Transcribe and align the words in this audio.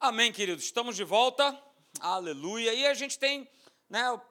Amém, 0.00 0.32
queridos. 0.32 0.62
Estamos 0.62 0.94
de 0.94 1.02
volta. 1.02 1.60
Aleluia. 1.98 2.72
E 2.72 2.86
a 2.86 2.94
gente 2.94 3.18
tem, 3.18 3.50
né? 3.90 4.06
Eu 4.06 4.22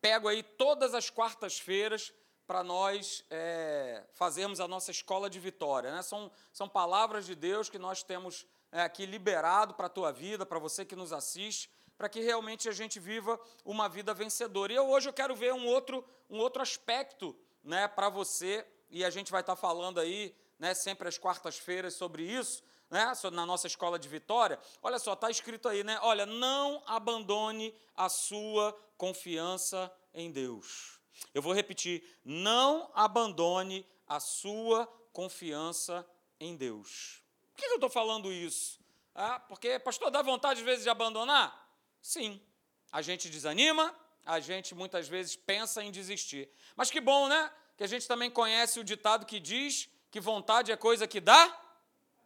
pego 0.00 0.26
aí 0.26 0.42
todas 0.42 0.94
as 0.94 1.10
quartas-feiras 1.10 2.12
para 2.44 2.64
nós 2.64 3.24
é, 3.30 4.02
fazermos 4.14 4.58
a 4.58 4.66
nossa 4.66 4.90
escola 4.90 5.30
de 5.30 5.38
vitória. 5.38 5.92
Né? 5.92 6.02
São, 6.02 6.28
são 6.52 6.68
palavras 6.68 7.24
de 7.24 7.36
Deus 7.36 7.70
que 7.70 7.78
nós 7.78 8.02
temos 8.02 8.44
é, 8.72 8.82
aqui 8.82 9.06
liberado 9.06 9.74
para 9.74 9.86
a 9.86 9.88
tua 9.88 10.10
vida, 10.10 10.44
para 10.44 10.58
você 10.58 10.84
que 10.84 10.96
nos 10.96 11.12
assiste, 11.12 11.70
para 11.96 12.08
que 12.08 12.18
realmente 12.18 12.68
a 12.68 12.72
gente 12.72 12.98
viva 12.98 13.38
uma 13.64 13.88
vida 13.88 14.12
vencedora. 14.12 14.72
E 14.72 14.76
eu, 14.76 14.90
hoje 14.90 15.08
eu 15.08 15.12
quero 15.12 15.36
ver 15.36 15.54
um 15.54 15.68
outro, 15.68 16.04
um 16.28 16.38
outro 16.38 16.60
aspecto 16.60 17.36
né, 17.62 17.86
para 17.86 18.08
você, 18.08 18.66
e 18.90 19.04
a 19.04 19.10
gente 19.10 19.30
vai 19.30 19.42
estar 19.42 19.54
tá 19.54 19.60
falando 19.60 20.00
aí 20.00 20.34
né, 20.58 20.74
sempre 20.74 21.06
às 21.06 21.16
quartas-feiras 21.16 21.94
sobre 21.94 22.24
isso, 22.24 22.64
né, 22.92 23.10
na 23.32 23.46
nossa 23.46 23.66
escola 23.66 23.98
de 23.98 24.06
vitória, 24.06 24.60
olha 24.82 24.98
só, 24.98 25.14
está 25.14 25.30
escrito 25.30 25.66
aí, 25.66 25.82
né? 25.82 25.98
Olha, 26.02 26.26
não 26.26 26.82
abandone 26.86 27.74
a 27.96 28.10
sua 28.10 28.78
confiança 28.98 29.90
em 30.12 30.30
Deus. 30.30 31.00
Eu 31.32 31.40
vou 31.40 31.54
repetir, 31.54 32.04
não 32.22 32.90
abandone 32.94 33.88
a 34.06 34.20
sua 34.20 34.86
confiança 35.10 36.06
em 36.38 36.54
Deus. 36.54 37.22
Por 37.54 37.62
que 37.62 37.66
eu 37.66 37.76
estou 37.76 37.88
falando 37.88 38.30
isso? 38.30 38.78
Ah, 39.14 39.40
porque, 39.40 39.78
pastor, 39.78 40.10
dá 40.10 40.20
vontade 40.20 40.60
às 40.60 40.66
vezes 40.66 40.84
de 40.84 40.90
abandonar? 40.90 41.66
Sim. 42.02 42.42
A 42.90 43.00
gente 43.00 43.30
desanima, 43.30 43.94
a 44.26 44.38
gente 44.38 44.74
muitas 44.74 45.08
vezes 45.08 45.34
pensa 45.34 45.82
em 45.82 45.90
desistir. 45.90 46.46
Mas 46.76 46.90
que 46.90 47.00
bom, 47.00 47.26
né? 47.26 47.50
Que 47.74 47.84
a 47.84 47.86
gente 47.86 48.06
também 48.06 48.30
conhece 48.30 48.78
o 48.78 48.84
ditado 48.84 49.24
que 49.24 49.40
diz 49.40 49.88
que 50.10 50.20
vontade 50.20 50.70
é 50.70 50.76
coisa 50.76 51.08
que 51.08 51.20
dá 51.20 51.61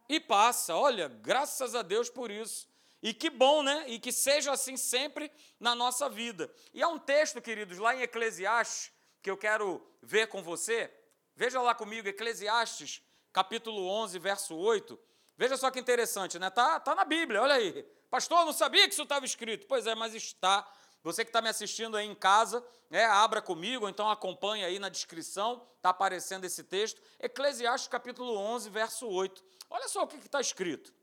e 0.09 0.19
passa. 0.19 0.75
Olha, 0.75 1.07
graças 1.07 1.75
a 1.75 1.81
Deus 1.81 2.09
por 2.09 2.31
isso. 2.31 2.67
E 3.01 3.13
que 3.13 3.29
bom, 3.29 3.61
né? 3.61 3.85
E 3.87 3.99
que 3.99 4.11
seja 4.11 4.51
assim 4.51 4.75
sempre 4.75 5.31
na 5.59 5.75
nossa 5.75 6.09
vida. 6.09 6.51
E 6.73 6.81
há 6.81 6.87
um 6.87 6.97
texto, 6.97 7.41
queridos, 7.41 7.77
lá 7.77 7.95
em 7.95 8.01
Eclesiastes, 8.01 8.91
que 9.21 9.29
eu 9.29 9.37
quero 9.37 9.85
ver 10.01 10.27
com 10.27 10.41
você. 10.41 10.91
Veja 11.35 11.61
lá 11.61 11.75
comigo, 11.75 12.07
Eclesiastes, 12.07 13.01
capítulo 13.31 13.87
11, 13.87 14.17
verso 14.17 14.55
8. 14.55 14.99
Veja 15.37 15.55
só 15.55 15.69
que 15.69 15.79
interessante, 15.79 16.39
né? 16.39 16.49
Tá, 16.49 16.79
tá 16.79 16.95
na 16.95 17.05
Bíblia, 17.05 17.41
olha 17.41 17.53
aí. 17.53 17.83
Pastor, 18.09 18.43
não 18.45 18.53
sabia 18.53 18.87
que 18.87 18.93
isso 18.93 19.03
estava 19.03 19.25
escrito. 19.25 19.67
Pois 19.67 19.85
é, 19.85 19.93
mas 19.93 20.15
está. 20.15 20.67
Você 21.03 21.23
que 21.23 21.29
está 21.29 21.41
me 21.41 21.47
assistindo 21.47 21.95
aí 21.95 22.07
em 22.07 22.15
casa, 22.15 22.65
é, 22.89 23.05
abra 23.05 23.41
comigo, 23.41 23.87
então 23.87 24.09
acompanhe 24.09 24.65
aí 24.65 24.79
na 24.79 24.89
descrição, 24.89 25.65
está 25.77 25.89
aparecendo 25.89 26.45
esse 26.45 26.63
texto. 26.63 26.99
Eclesiastes 27.19 27.87
capítulo 27.87 28.35
11, 28.35 28.69
verso 28.69 29.07
8. 29.07 29.43
Olha 29.69 29.87
só 29.87 30.03
o 30.03 30.07
que 30.07 30.17
está 30.17 30.41
escrito. 30.41 30.93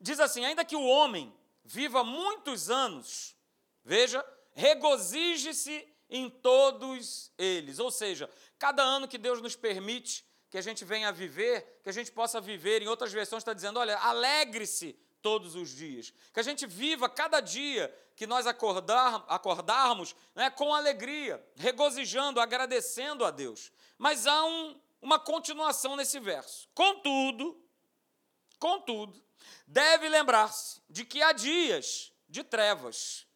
Diz 0.00 0.20
assim: 0.20 0.44
ainda 0.44 0.64
que 0.64 0.76
o 0.76 0.86
homem 0.86 1.34
viva 1.64 2.04
muitos 2.04 2.70
anos, 2.70 3.36
veja, 3.84 4.24
regozije-se 4.52 5.88
em 6.08 6.28
todos 6.28 7.32
eles. 7.38 7.78
Ou 7.78 7.90
seja, 7.90 8.28
cada 8.58 8.82
ano 8.82 9.08
que 9.08 9.18
Deus 9.18 9.40
nos 9.40 9.56
permite 9.56 10.24
que 10.50 10.58
a 10.58 10.62
gente 10.62 10.84
venha 10.84 11.08
a 11.08 11.12
viver, 11.12 11.80
que 11.82 11.88
a 11.88 11.92
gente 11.92 12.12
possa 12.12 12.40
viver, 12.40 12.82
em 12.82 12.88
outras 12.88 13.10
versões 13.10 13.40
está 13.40 13.54
dizendo, 13.54 13.78
olha, 13.78 13.96
alegre-se 13.98 14.94
todos 15.22 15.54
os 15.54 15.70
dias. 15.70 16.12
Que 16.34 16.40
a 16.40 16.42
gente 16.42 16.66
viva 16.66 17.08
cada 17.08 17.40
dia 17.40 17.94
que 18.14 18.26
nós 18.26 18.46
acordar, 18.46 19.24
acordarmos 19.28 20.14
né, 20.34 20.50
com 20.50 20.74
alegria, 20.74 21.42
regozijando, 21.56 22.38
agradecendo 22.38 23.24
a 23.24 23.30
Deus. 23.30 23.72
Mas 23.96 24.26
há 24.26 24.44
um, 24.44 24.78
uma 25.00 25.18
continuação 25.18 25.96
nesse 25.96 26.20
verso. 26.20 26.68
Contudo, 26.74 27.58
Contudo, 28.62 29.20
deve 29.66 30.08
lembrar-se 30.08 30.80
de 30.88 31.04
que 31.04 31.20
há 31.20 31.32
dias 31.32 32.12
de 32.28 32.44
trevas. 32.44 33.26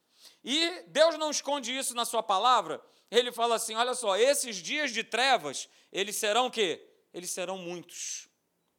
E 0.45 0.85
Deus 0.87 1.19
não 1.19 1.33
esconde 1.33 1.77
isso 1.77 1.97
na 1.97 2.05
sua 2.05 2.23
palavra. 2.23 2.81
Ele 3.11 3.33
fala 3.33 3.57
assim: 3.57 3.75
olha 3.75 3.93
só, 3.97 4.17
esses 4.17 4.55
dias 4.59 4.93
de 4.93 5.03
trevas, 5.03 5.69
eles 5.91 6.15
serão 6.15 6.49
quê? 6.49 6.89
Eles 7.13 7.33
serão 7.33 7.59
muitos. 7.59 8.29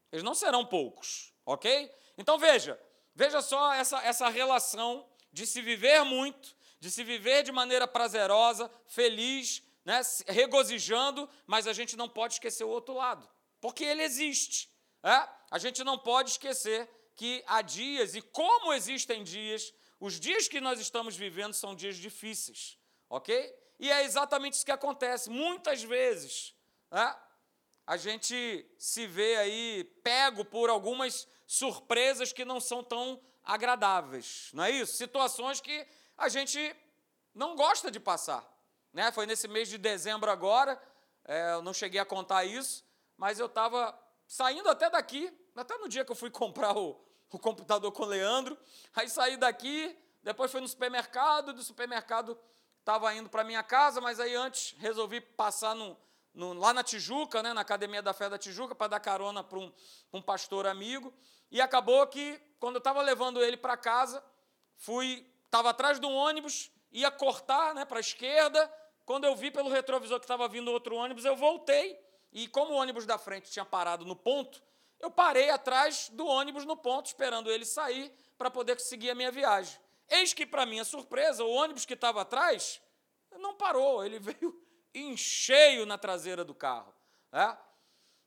Eles 0.10 0.24
não 0.24 0.34
serão 0.34 0.66
poucos, 0.66 1.34
ok? 1.46 1.94
Então 2.18 2.40
veja, 2.40 2.80
veja 3.14 3.42
só 3.42 3.74
essa, 3.74 4.02
essa 4.04 4.30
relação 4.30 5.06
de 5.34 5.46
se 5.46 5.62
viver 5.62 6.02
muito, 6.06 6.56
de 6.80 6.90
se 6.90 7.04
viver 7.04 7.44
de 7.44 7.52
maneira 7.52 7.86
prazerosa, 7.86 8.72
feliz, 8.86 9.62
né, 9.84 10.00
regozijando, 10.28 11.30
mas 11.46 11.68
a 11.68 11.74
gente 11.74 11.98
não 11.98 12.08
pode 12.08 12.36
esquecer 12.36 12.64
o 12.64 12.70
outro 12.70 12.94
lado, 12.94 13.28
porque 13.60 13.84
ele 13.84 14.02
existe. 14.02 14.77
É? 15.04 15.28
A 15.50 15.58
gente 15.58 15.84
não 15.84 15.98
pode 15.98 16.32
esquecer 16.32 16.90
que 17.16 17.44
há 17.48 17.62
dias, 17.62 18.16
e 18.16 18.22
como 18.22 18.74
existem 18.74 19.24
dias, 19.24 19.74
os 20.00 20.20
dias 20.20 20.48
que 20.48 20.62
nós 20.62 20.80
estamos 20.80 21.16
vivendo 21.16 21.54
são 21.54 21.76
dias 21.76 21.98
difíceis, 21.98 22.78
ok? 23.10 23.56
E 23.80 23.92
é 23.92 24.04
exatamente 24.04 24.54
isso 24.54 24.66
que 24.66 24.72
acontece. 24.72 25.30
Muitas 25.30 25.84
vezes 25.84 26.54
é? 26.92 27.16
a 27.86 27.98
gente 27.98 28.66
se 28.78 29.08
vê 29.08 29.38
aí 29.38 29.84
pego 30.04 30.46
por 30.46 30.70
algumas 30.70 31.28
surpresas 31.48 32.32
que 32.32 32.46
não 32.46 32.60
são 32.60 32.84
tão 32.84 33.20
agradáveis, 33.44 34.50
não 34.54 34.66
é 34.66 34.72
isso? 34.72 34.98
Situações 34.98 35.62
que 35.62 35.88
a 36.18 36.28
gente 36.28 36.76
não 37.34 37.56
gosta 37.56 37.90
de 37.90 38.00
passar. 38.00 38.46
Né? 38.92 39.12
Foi 39.12 39.26
nesse 39.26 39.48
mês 39.48 39.70
de 39.70 39.78
dezembro 39.78 40.30
agora, 40.30 40.82
é, 41.24 41.54
eu 41.54 41.62
não 41.62 41.74
cheguei 41.74 42.00
a 42.00 42.06
contar 42.06 42.46
isso, 42.46 42.86
mas 43.16 43.40
eu 43.40 43.46
estava 43.46 43.98
saindo 44.28 44.70
até 44.70 44.90
daqui, 44.90 45.32
até 45.56 45.78
no 45.78 45.88
dia 45.88 46.04
que 46.04 46.12
eu 46.12 46.16
fui 46.16 46.30
comprar 46.32 46.78
o, 46.78 47.00
o 47.32 47.40
computador 47.40 47.92
com 47.92 48.04
o 48.04 48.08
Leandro, 48.08 48.58
aí 48.96 49.10
saí 49.10 49.38
daqui, 49.38 49.98
depois 50.22 50.52
fui 50.52 50.62
no 50.62 50.68
supermercado, 50.68 51.54
do 51.54 51.64
supermercado 51.64 52.38
estava 52.80 53.14
indo 53.14 53.30
para 53.30 53.44
minha 53.44 53.64
casa, 53.64 54.00
mas 54.00 54.20
aí 54.20 54.34
antes 54.36 54.76
resolvi 54.80 55.20
passar 55.20 55.76
no, 55.76 55.98
no, 56.34 56.54
lá 56.54 56.72
na 56.74 56.84
Tijuca, 56.84 57.44
né, 57.44 57.52
na 57.52 57.62
Academia 57.62 58.02
da 58.02 58.14
Fé 58.14 58.30
da 58.30 58.38
Tijuca, 58.38 58.74
para 58.74 58.88
dar 58.88 59.00
carona 59.00 59.44
para 59.44 59.60
um, 59.60 59.74
um 60.14 60.22
pastor 60.22 60.66
amigo, 60.68 61.14
e 61.52 61.60
acabou 61.60 62.06
que, 62.08 62.40
quando 62.60 62.76
eu 62.76 62.80
estava 62.80 63.02
levando 63.02 63.44
ele 63.44 63.58
para 63.58 63.76
casa, 63.76 64.24
fui, 64.78 65.30
estava 65.46 65.72
atrás 65.72 66.00
de 66.00 66.06
um 66.06 66.16
ônibus, 66.16 66.72
ia 66.92 67.12
cortar 67.12 67.76
né, 67.76 67.84
para 67.84 67.98
a 67.98 68.00
esquerda, 68.00 68.72
quando 69.06 69.26
eu 69.26 69.36
vi 69.36 69.52
pelo 69.52 69.70
retrovisor 69.70 70.20
que 70.20 70.26
estava 70.26 70.48
vindo 70.48 70.72
outro 70.72 70.96
ônibus, 70.96 71.26
eu 71.26 71.36
voltei, 71.36 71.98
e 72.38 72.48
como 72.48 72.74
o 72.74 72.76
ônibus 72.76 73.08
da 73.08 73.18
frente 73.18 73.50
tinha 73.50 73.66
parado 73.66 74.06
no 74.06 74.16
ponto, 74.16 74.62
eu 75.00 75.10
parei 75.10 75.50
atrás 75.50 76.08
do 76.10 76.24
ônibus 76.28 76.66
no 76.66 76.78
ponto, 76.78 77.08
esperando 77.08 77.50
ele 77.50 77.66
sair 77.66 78.14
para 78.38 78.52
poder 78.52 78.80
seguir 78.80 79.10
a 79.10 79.16
minha 79.16 79.32
viagem. 79.32 79.80
Eis 80.08 80.36
que, 80.36 80.46
para 80.46 80.64
minha 80.64 80.86
surpresa, 80.86 81.44
o 81.44 81.50
ônibus 81.50 81.84
que 81.84 81.96
estava 81.96 82.22
atrás 82.22 82.80
não 83.40 83.56
parou, 83.56 84.06
ele 84.06 84.20
veio 84.22 84.56
em 84.94 85.18
cheio 85.18 85.84
na 85.88 85.98
traseira 85.98 86.46
do 86.46 86.54
carro. 86.54 86.94
Né? 87.32 87.58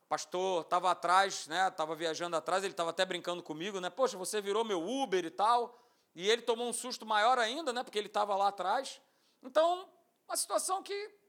Pastor 0.08 0.62
estava 0.62 0.90
atrás, 0.90 1.46
né? 1.46 1.68
estava 1.68 1.94
viajando 1.94 2.34
atrás, 2.34 2.64
ele 2.64 2.72
estava 2.72 2.90
até 2.90 3.06
brincando 3.06 3.44
comigo, 3.44 3.78
né? 3.78 3.90
Poxa, 3.90 4.18
você 4.18 4.40
virou 4.40 4.64
meu 4.64 4.84
Uber 4.84 5.24
e 5.24 5.30
tal. 5.30 5.80
E 6.16 6.28
ele 6.28 6.42
tomou 6.42 6.68
um 6.68 6.72
susto 6.72 7.06
maior 7.06 7.38
ainda, 7.38 7.72
né? 7.72 7.84
Porque 7.84 7.96
ele 7.96 8.08
estava 8.08 8.34
lá 8.34 8.48
atrás. 8.48 9.00
Então, 9.40 9.88
uma 10.26 10.36
situação 10.36 10.82
que 10.82 11.19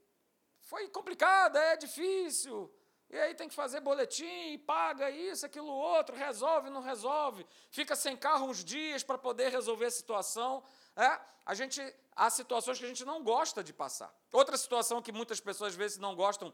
foi 0.72 0.88
complicada, 0.88 1.60
é 1.60 1.76
difícil. 1.76 2.74
E 3.10 3.18
aí 3.20 3.36
tem 3.36 3.50
que 3.50 3.54
fazer 3.54 3.82
boletim, 3.82 4.58
paga 4.60 5.12
isso, 5.12 5.46
aquilo 5.46 5.68
outro, 5.68 6.16
resolve, 6.16 6.70
não 6.70 6.82
resolve. 6.82 7.46
Fica 7.70 7.94
sem 7.94 8.16
carro 8.16 8.46
uns 8.46 8.64
dias 8.64 9.04
para 9.04 9.18
poder 9.18 9.50
resolver 9.52 9.88
a 9.88 9.92
situação. 9.92 10.64
É, 10.96 11.20
a 11.46 11.54
gente 11.54 11.82
há 12.16 12.30
situações 12.30 12.80
que 12.80 12.86
a 12.86 12.88
gente 12.88 13.04
não 13.04 13.22
gosta 13.22 13.62
de 13.62 13.74
passar. 13.74 14.16
Outra 14.32 14.56
situação 14.56 15.02
que 15.02 15.12
muitas 15.12 15.42
pessoas 15.42 15.74
às 15.74 15.78
vezes 15.78 15.98
não 15.98 16.16
gostam 16.16 16.54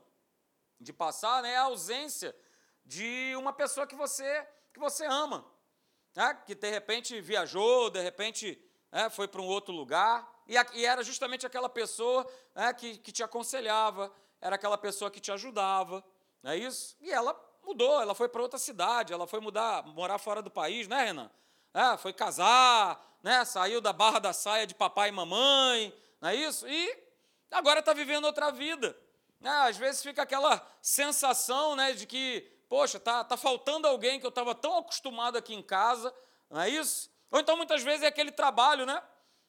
de 0.80 0.92
passar 0.92 1.44
né, 1.44 1.52
é 1.52 1.58
a 1.58 1.66
ausência 1.74 2.36
de 2.84 3.36
uma 3.38 3.54
pessoa 3.54 3.86
que 3.86 3.96
você 3.96 4.48
que 4.74 4.80
você 4.80 5.06
ama, 5.06 5.46
né, 6.16 6.42
que 6.44 6.56
de 6.56 6.72
repente 6.72 7.22
viajou, 7.22 7.92
de 7.92 8.02
repente 8.02 8.60
é, 8.92 9.12
foi 9.12 9.28
para 9.28 9.42
um 9.42 9.48
outro 9.48 9.72
lugar. 9.72 10.28
E, 10.48 10.56
e 10.80 10.86
era 10.86 11.04
justamente 11.04 11.46
aquela 11.46 11.68
pessoa 11.68 12.26
né, 12.56 12.74
que, 12.74 12.98
que 12.98 13.12
te 13.12 13.24
aconselhava, 13.24 14.12
era 14.40 14.56
aquela 14.56 14.78
pessoa 14.78 15.12
que 15.12 15.20
te 15.20 15.32
ajudava, 15.32 16.04
não 16.42 16.52
é 16.52 16.58
isso? 16.58 16.96
E 17.02 17.12
ela 17.12 17.36
mudou, 17.66 18.02
ela 18.02 18.16
foi 18.16 18.30
para 18.30 18.42
outra 18.42 18.58
cidade, 18.58 19.12
ela 19.12 19.28
foi 19.28 19.40
mudar, 19.40 19.86
morar 19.88 20.18
fora 20.18 20.42
do 20.42 20.50
país, 20.50 20.88
né, 20.88 21.06
Renan? 21.06 21.30
É, 21.74 21.98
foi 21.98 22.14
casar, 22.14 23.20
né, 23.22 23.44
saiu 23.44 23.82
da 23.82 23.92
barra 23.92 24.20
da 24.20 24.34
saia 24.34 24.66
de 24.66 24.74
papai 24.74 25.10
e 25.10 25.12
mamãe, 25.12 25.94
não 26.22 26.30
é 26.30 26.36
isso? 26.36 26.68
E 26.68 26.98
agora 27.52 27.80
está 27.80 27.94
vivendo 27.94 28.26
outra 28.26 28.52
vida. 28.52 28.98
Né? 29.40 29.50
Às 29.50 29.78
vezes 29.78 30.02
fica 30.02 30.24
aquela 30.24 30.66
sensação 30.82 31.76
né, 31.76 31.94
de 31.94 32.06
que, 32.06 32.42
poxa, 32.70 32.98
está 32.98 33.24
tá 33.24 33.38
faltando 33.38 33.88
alguém 33.88 34.20
que 34.20 34.26
eu 34.26 34.30
estava 34.30 34.56
tão 34.56 34.78
acostumado 34.78 35.38
aqui 35.38 35.54
em 35.54 35.62
casa, 35.62 36.14
não 36.50 36.62
é 36.62 36.70
isso? 36.70 37.10
Ou 37.30 37.40
então 37.40 37.58
muitas 37.58 37.84
vezes 37.84 38.04
é 38.04 38.08
aquele 38.08 38.32
trabalho, 38.32 38.86
né? 38.86 39.02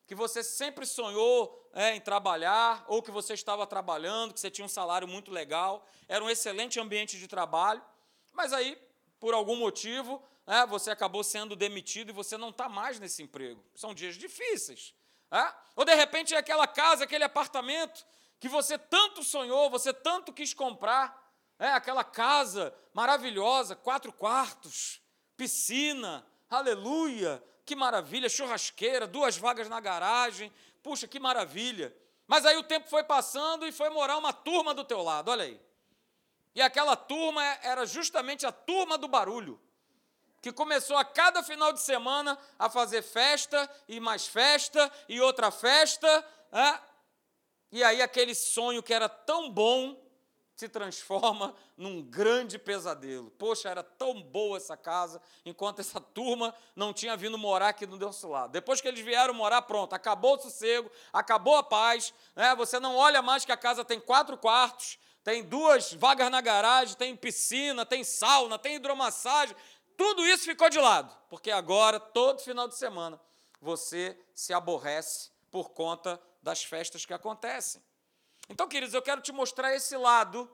Que 0.08 0.14
você 0.14 0.42
sempre 0.42 0.86
sonhou 0.86 1.70
é, 1.74 1.94
em 1.94 2.00
trabalhar, 2.00 2.82
ou 2.88 3.02
que 3.02 3.10
você 3.10 3.34
estava 3.34 3.66
trabalhando, 3.66 4.32
que 4.32 4.40
você 4.40 4.50
tinha 4.50 4.64
um 4.64 4.68
salário 4.68 5.06
muito 5.06 5.30
legal, 5.30 5.86
era 6.08 6.24
um 6.24 6.30
excelente 6.30 6.80
ambiente 6.80 7.18
de 7.18 7.28
trabalho, 7.28 7.84
mas 8.32 8.54
aí, 8.54 8.80
por 9.20 9.34
algum 9.34 9.54
motivo, 9.54 10.22
é, 10.46 10.66
você 10.66 10.90
acabou 10.90 11.22
sendo 11.22 11.54
demitido 11.54 12.08
e 12.08 12.14
você 12.14 12.38
não 12.38 12.48
está 12.48 12.70
mais 12.70 12.98
nesse 12.98 13.22
emprego. 13.22 13.62
São 13.74 13.92
dias 13.92 14.16
difíceis. 14.16 14.94
É? 15.30 15.52
Ou 15.76 15.84
de 15.84 15.94
repente 15.94 16.34
é 16.34 16.38
aquela 16.38 16.66
casa, 16.66 17.04
aquele 17.04 17.24
apartamento 17.24 18.06
que 18.40 18.48
você 18.48 18.78
tanto 18.78 19.22
sonhou, 19.22 19.68
você 19.68 19.92
tanto 19.92 20.32
quis 20.32 20.54
comprar. 20.54 21.22
É 21.58 21.68
aquela 21.68 22.02
casa 22.02 22.74
maravilhosa, 22.94 23.76
quatro 23.76 24.10
quartos, 24.10 25.02
piscina, 25.36 26.26
aleluia, 26.48 27.44
que 27.68 27.76
maravilha, 27.76 28.30
churrasqueira, 28.30 29.06
duas 29.06 29.36
vagas 29.36 29.68
na 29.68 29.78
garagem, 29.78 30.50
puxa, 30.82 31.06
que 31.06 31.20
maravilha. 31.20 31.94
Mas 32.26 32.46
aí 32.46 32.56
o 32.56 32.62
tempo 32.62 32.88
foi 32.88 33.04
passando 33.04 33.66
e 33.66 33.72
foi 33.72 33.90
morar 33.90 34.16
uma 34.16 34.32
turma 34.32 34.72
do 34.72 34.84
teu 34.84 35.02
lado, 35.02 35.30
olha 35.30 35.44
aí. 35.44 35.60
E 36.54 36.62
aquela 36.62 36.96
turma 36.96 37.44
era 37.62 37.84
justamente 37.84 38.46
a 38.46 38.52
turma 38.52 38.96
do 38.96 39.06
barulho, 39.06 39.60
que 40.40 40.50
começou 40.50 40.96
a 40.96 41.04
cada 41.04 41.42
final 41.42 41.70
de 41.70 41.82
semana 41.82 42.38
a 42.58 42.70
fazer 42.70 43.02
festa 43.02 43.70
e 43.86 44.00
mais 44.00 44.26
festa 44.26 44.90
e 45.06 45.20
outra 45.20 45.50
festa, 45.50 46.26
e 47.70 47.84
aí 47.84 48.00
aquele 48.00 48.34
sonho 48.34 48.82
que 48.82 48.94
era 48.94 49.10
tão 49.10 49.50
bom 49.50 49.94
se 50.58 50.68
transforma 50.68 51.54
num 51.76 52.02
grande 52.02 52.58
pesadelo. 52.58 53.30
Poxa, 53.38 53.68
era 53.68 53.80
tão 53.80 54.20
boa 54.20 54.56
essa 54.56 54.76
casa, 54.76 55.22
enquanto 55.46 55.78
essa 55.78 56.00
turma 56.00 56.52
não 56.74 56.92
tinha 56.92 57.16
vindo 57.16 57.38
morar 57.38 57.68
aqui 57.68 57.86
do 57.86 57.96
nosso 57.96 58.26
lado. 58.26 58.50
Depois 58.50 58.80
que 58.80 58.88
eles 58.88 59.04
vieram 59.04 59.32
morar, 59.32 59.62
pronto, 59.62 59.92
acabou 59.92 60.34
o 60.34 60.40
sossego, 60.40 60.90
acabou 61.12 61.54
a 61.54 61.62
paz. 61.62 62.12
Né? 62.34 62.56
Você 62.56 62.80
não 62.80 62.96
olha 62.96 63.22
mais 63.22 63.44
que 63.44 63.52
a 63.52 63.56
casa 63.56 63.84
tem 63.84 64.00
quatro 64.00 64.36
quartos, 64.36 64.98
tem 65.22 65.44
duas 65.44 65.92
vagas 65.92 66.28
na 66.28 66.40
garagem, 66.40 66.96
tem 66.96 67.14
piscina, 67.14 67.86
tem 67.86 68.02
sauna, 68.02 68.58
tem 68.58 68.74
hidromassagem. 68.74 69.54
Tudo 69.96 70.26
isso 70.26 70.42
ficou 70.42 70.68
de 70.68 70.80
lado, 70.80 71.16
porque 71.30 71.52
agora, 71.52 72.00
todo 72.00 72.42
final 72.42 72.66
de 72.66 72.74
semana, 72.74 73.20
você 73.60 74.18
se 74.34 74.52
aborrece 74.52 75.30
por 75.52 75.70
conta 75.70 76.20
das 76.42 76.64
festas 76.64 77.06
que 77.06 77.14
acontecem. 77.14 77.80
Então, 78.48 78.68
queridos, 78.68 78.94
eu 78.94 79.02
quero 79.02 79.20
te 79.20 79.32
mostrar 79.32 79.74
esse 79.74 79.96
lado, 79.96 80.50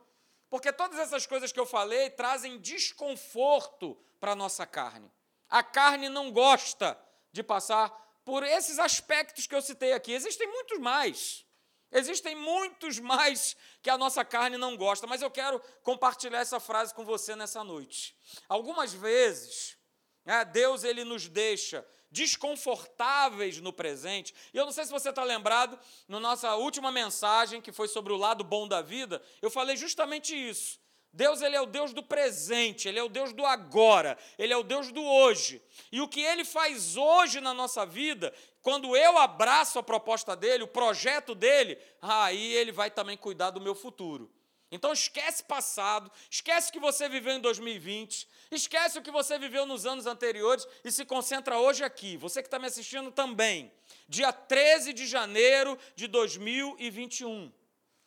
porque 0.51 0.73
todas 0.73 0.99
essas 0.99 1.27
coisas 1.27 1.53
que 1.53 1.61
eu 1.61 1.67
falei 1.67 2.11
trazem 2.11 2.59
desconforto 2.59 3.97
para 4.19 4.33
a 4.33 4.37
nossa 4.37 4.67
carne. 4.67 5.11
A 5.49 5.63
carne 5.63 6.09
não 6.09 6.33
gosta 6.33 6.99
de 7.31 7.43
passar 7.43 7.91
por 8.25 8.43
esses 8.43 8.79
aspectos 8.79 9.47
que 9.47 9.55
eu 9.55 9.63
citei 9.63 9.93
aqui. 9.93 10.13
Existem 10.13 10.47
muitos 10.49 10.79
mais. 10.79 11.45
Existem 11.93 12.35
muitos 12.35 12.99
mais 12.99 13.57
que 13.81 13.89
a 13.89 13.97
nossa 13.97 14.25
carne 14.25 14.57
não 14.57 14.77
gosta, 14.77 15.07
mas 15.07 15.23
eu 15.23 15.31
quero 15.31 15.61
compartilhar 15.83 16.41
essa 16.41 16.59
frase 16.59 16.93
com 16.93 17.05
você 17.05 17.37
nessa 17.37 17.63
noite. 17.63 18.17
Algumas 18.49 18.93
vezes, 18.93 19.79
né, 20.25 20.45
Deus 20.45 20.83
ele 20.83 21.05
nos 21.05 21.29
deixa 21.29 21.87
desconfortáveis 22.15 23.61
no 23.61 23.73
presente. 23.73 24.33
E 24.55 24.57
eu 24.57 24.65
não 24.65 24.73
sei 24.73 24.85
se 24.85 24.93
você 24.93 25.11
está 25.11 25.25
lembrado, 25.25 25.77
na 26.07 26.21
nossa 26.21 26.55
última 26.55 26.93
mensagem, 26.93 27.61
que 27.61 27.73
foi 27.73 27.89
sobre 27.89 28.13
o 28.13 28.17
lado 28.17 28.45
bom 28.45 28.69
da 28.69 28.81
vida, 28.81 29.21
eu 29.43 29.51
falei 29.51 29.77
justamente 29.77 30.33
isso. 30.33 30.79
Deus 31.13 31.43
ele 31.43 31.57
é 31.57 31.61
o 31.61 31.67
Deus 31.67 31.93
do 31.93 32.03
presente, 32.03 32.89
ele 32.89 32.99
é 32.99 33.03
o 33.03 33.09
Deus 33.09 33.33
do 33.33 33.45
agora, 33.45 34.17
ele 34.39 34.53
é 34.53 34.57
o 34.57 34.63
Deus 34.63 34.93
do 34.93 35.03
hoje. 35.03 35.61
E 35.91 36.01
o 36.01 36.09
que 36.09 36.21
ele 36.21 36.45
faz 36.45 36.97
hoje 36.97 37.41
na 37.41 37.53
nossa 37.53 37.85
vida, 37.85 38.33
quando 38.63 38.97
eu 38.97 39.19
abraço 39.19 39.79
a 39.79 39.83
proposta 39.83 40.37
dele, 40.37 40.65
o 40.65 40.69
projeto 40.69 41.35
dele, 41.35 41.79
aí 42.01 42.53
ele 42.55 42.73
vai 42.73 42.91
também 42.91 43.17
cuidar 43.17 43.51
do 43.51 43.61
meu 43.61 43.75
futuro. 43.75 44.33
Então 44.71 44.93
esquece 44.93 45.45
passado, 45.45 46.11
esquece 46.31 46.73
que 46.73 46.81
você 46.81 47.09
viveu 47.09 47.35
em 47.35 47.41
2020, 47.41 48.29
esquece 48.51 48.99
o 48.99 49.03
que 49.03 49.11
você 49.11 49.39
viveu 49.39 49.67
nos 49.67 49.87
anos 49.87 50.07
anteriores 50.07 50.67
e 50.85 50.91
se 50.91 51.05
concentra 51.05 51.59
hoje 51.59 51.85
aqui. 51.85 52.17
Você 52.17 52.43
que 52.43 52.47
está 52.47 52.59
me 52.59 52.67
assistindo 52.67 53.11
também, 53.11 53.73
dia 54.09 54.33
13 54.33 54.93
de 54.93 55.07
janeiro 55.07 55.79
de 55.95 56.07
2021. 56.07 57.53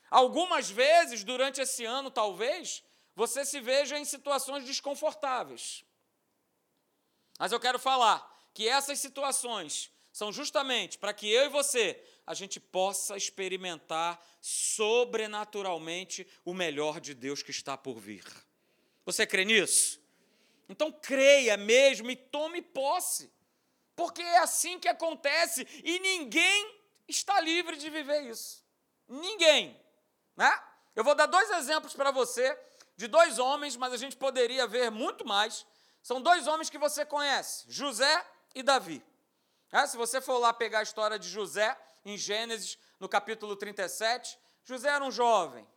Algumas 0.10 0.70
vezes 0.70 1.24
durante 1.24 1.62
esse 1.62 1.84
ano, 1.86 2.10
talvez, 2.10 2.84
você 3.16 3.44
se 3.44 3.60
veja 3.60 3.98
em 3.98 4.06
situações 4.06 4.64
desconfortáveis. 4.64 5.84
Mas 7.38 7.52
eu 7.52 7.60
quero 7.60 7.78
falar 7.78 8.26
que 8.54 8.68
essas 8.68 9.00
situações 9.00 9.92
são 10.12 10.32
justamente 10.32 10.98
para 10.98 11.14
que 11.14 11.30
eu 11.30 11.46
e 11.46 11.50
você 11.50 12.02
a 12.26 12.34
gente 12.34 12.60
possa 12.60 13.16
experimentar 13.16 14.20
sobrenaturalmente 14.42 16.28
o 16.44 16.54
melhor 16.54 17.00
de 17.00 17.14
Deus 17.14 17.44
que 17.44 17.52
está 17.52 17.78
por 17.78 18.00
vir. 18.00 18.26
Você 19.06 19.26
crê 19.26 19.46
nisso? 19.46 20.02
Então 20.70 20.92
creia 20.92 21.56
mesmo 21.58 22.10
e 22.12 22.16
tome 22.16 22.62
posse, 22.62 23.32
porque 23.96 24.22
é 24.22 24.40
assim 24.40 24.80
que 24.80 24.88
acontece 24.88 25.68
e 25.84 26.00
ninguém 26.00 26.82
está 27.08 27.40
livre 27.40 27.78
de 27.78 27.90
viver 27.90 28.22
isso. 28.22 28.64
Ninguém, 29.08 29.80
né? 30.36 30.62
Eu 30.96 31.04
vou 31.04 31.16
dar 31.16 31.26
dois 31.26 31.50
exemplos 31.52 31.94
para 31.94 32.12
você 32.12 32.58
de 32.96 33.08
dois 33.08 33.40
homens, 33.40 33.76
mas 33.76 33.94
a 33.94 33.98
gente 33.98 34.18
poderia 34.18 34.68
ver 34.68 34.90
muito 34.90 35.26
mais. 35.26 35.66
São 36.02 36.22
dois 36.22 36.48
homens 36.48 36.70
que 36.70 36.78
você 36.78 37.06
conhece, 37.06 37.66
José 37.70 38.26
e 38.54 38.64
Davi. 38.64 39.04
É, 39.72 39.86
se 39.86 39.98
você 39.98 40.20
for 40.20 40.38
lá 40.38 40.54
pegar 40.54 40.80
a 40.80 40.84
história 40.84 41.20
de 41.20 41.30
José, 41.30 41.78
em 42.08 42.18
Gênesis, 42.18 42.78
no 43.00 43.10
capítulo 43.10 43.56
37. 43.56 44.40
José 44.64 44.90
era 44.90 45.04
um 45.04 45.12
jovem, 45.12 45.68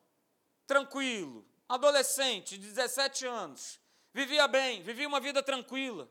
tranquilo, 0.66 1.46
adolescente, 1.68 2.56
de 2.56 2.68
17 2.68 3.26
anos, 3.26 3.79
vivia 4.12 4.46
bem, 4.48 4.82
vivia 4.82 5.06
uma 5.06 5.20
vida 5.20 5.42
tranquila, 5.42 6.10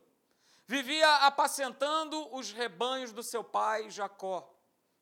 vivia 0.66 1.08
apacentando 1.26 2.32
os 2.34 2.52
rebanhos 2.52 3.12
do 3.12 3.22
seu 3.22 3.42
pai 3.42 3.90
Jacó. 3.90 4.52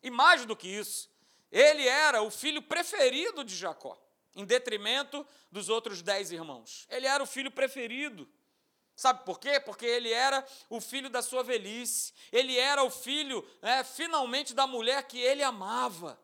E 0.03 0.11
mais 0.11 0.45
do 0.45 0.57
que 0.57 0.69
isso, 0.69 1.11
ele 1.51 1.87
era 1.87 2.23
o 2.23 2.31
filho 2.31 2.63
preferido 2.63 3.43
de 3.43 3.57
Jacó, 3.57 4.01
em 4.35 4.45
detrimento 4.45 5.27
dos 5.51 5.69
outros 5.69 6.03
dez 6.03 6.31
irmãos. 6.31 6.87
Ele 6.91 7.07
era 7.07 7.23
o 7.23 7.27
filho 7.27 7.51
preferido. 7.51 8.29
Sabe 8.95 9.25
por 9.25 9.39
quê? 9.39 9.61
Porque 9.61 9.87
ele 9.87 10.11
era 10.11 10.45
o 10.69 10.81
filho 10.81 11.09
da 11.09 11.23
sua 11.23 11.45
velhice, 11.45 12.13
ele 12.33 12.59
era 12.59 12.83
o 12.83 12.91
filho, 12.91 13.49
né, 13.63 13.85
finalmente, 13.85 14.53
da 14.53 14.67
mulher 14.67 15.05
que 15.05 15.21
ele 15.21 15.43
amava, 15.43 16.21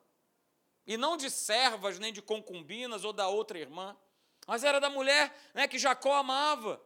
e 0.84 0.96
não 0.96 1.16
de 1.16 1.30
servas, 1.30 2.00
nem 2.00 2.12
de 2.12 2.20
concubinas 2.20 3.04
ou 3.04 3.12
da 3.12 3.28
outra 3.28 3.58
irmã, 3.58 3.96
mas 4.46 4.64
era 4.64 4.80
da 4.80 4.90
mulher 4.90 5.34
né, 5.52 5.66
que 5.66 5.78
Jacó 5.78 6.12
amava. 6.14 6.80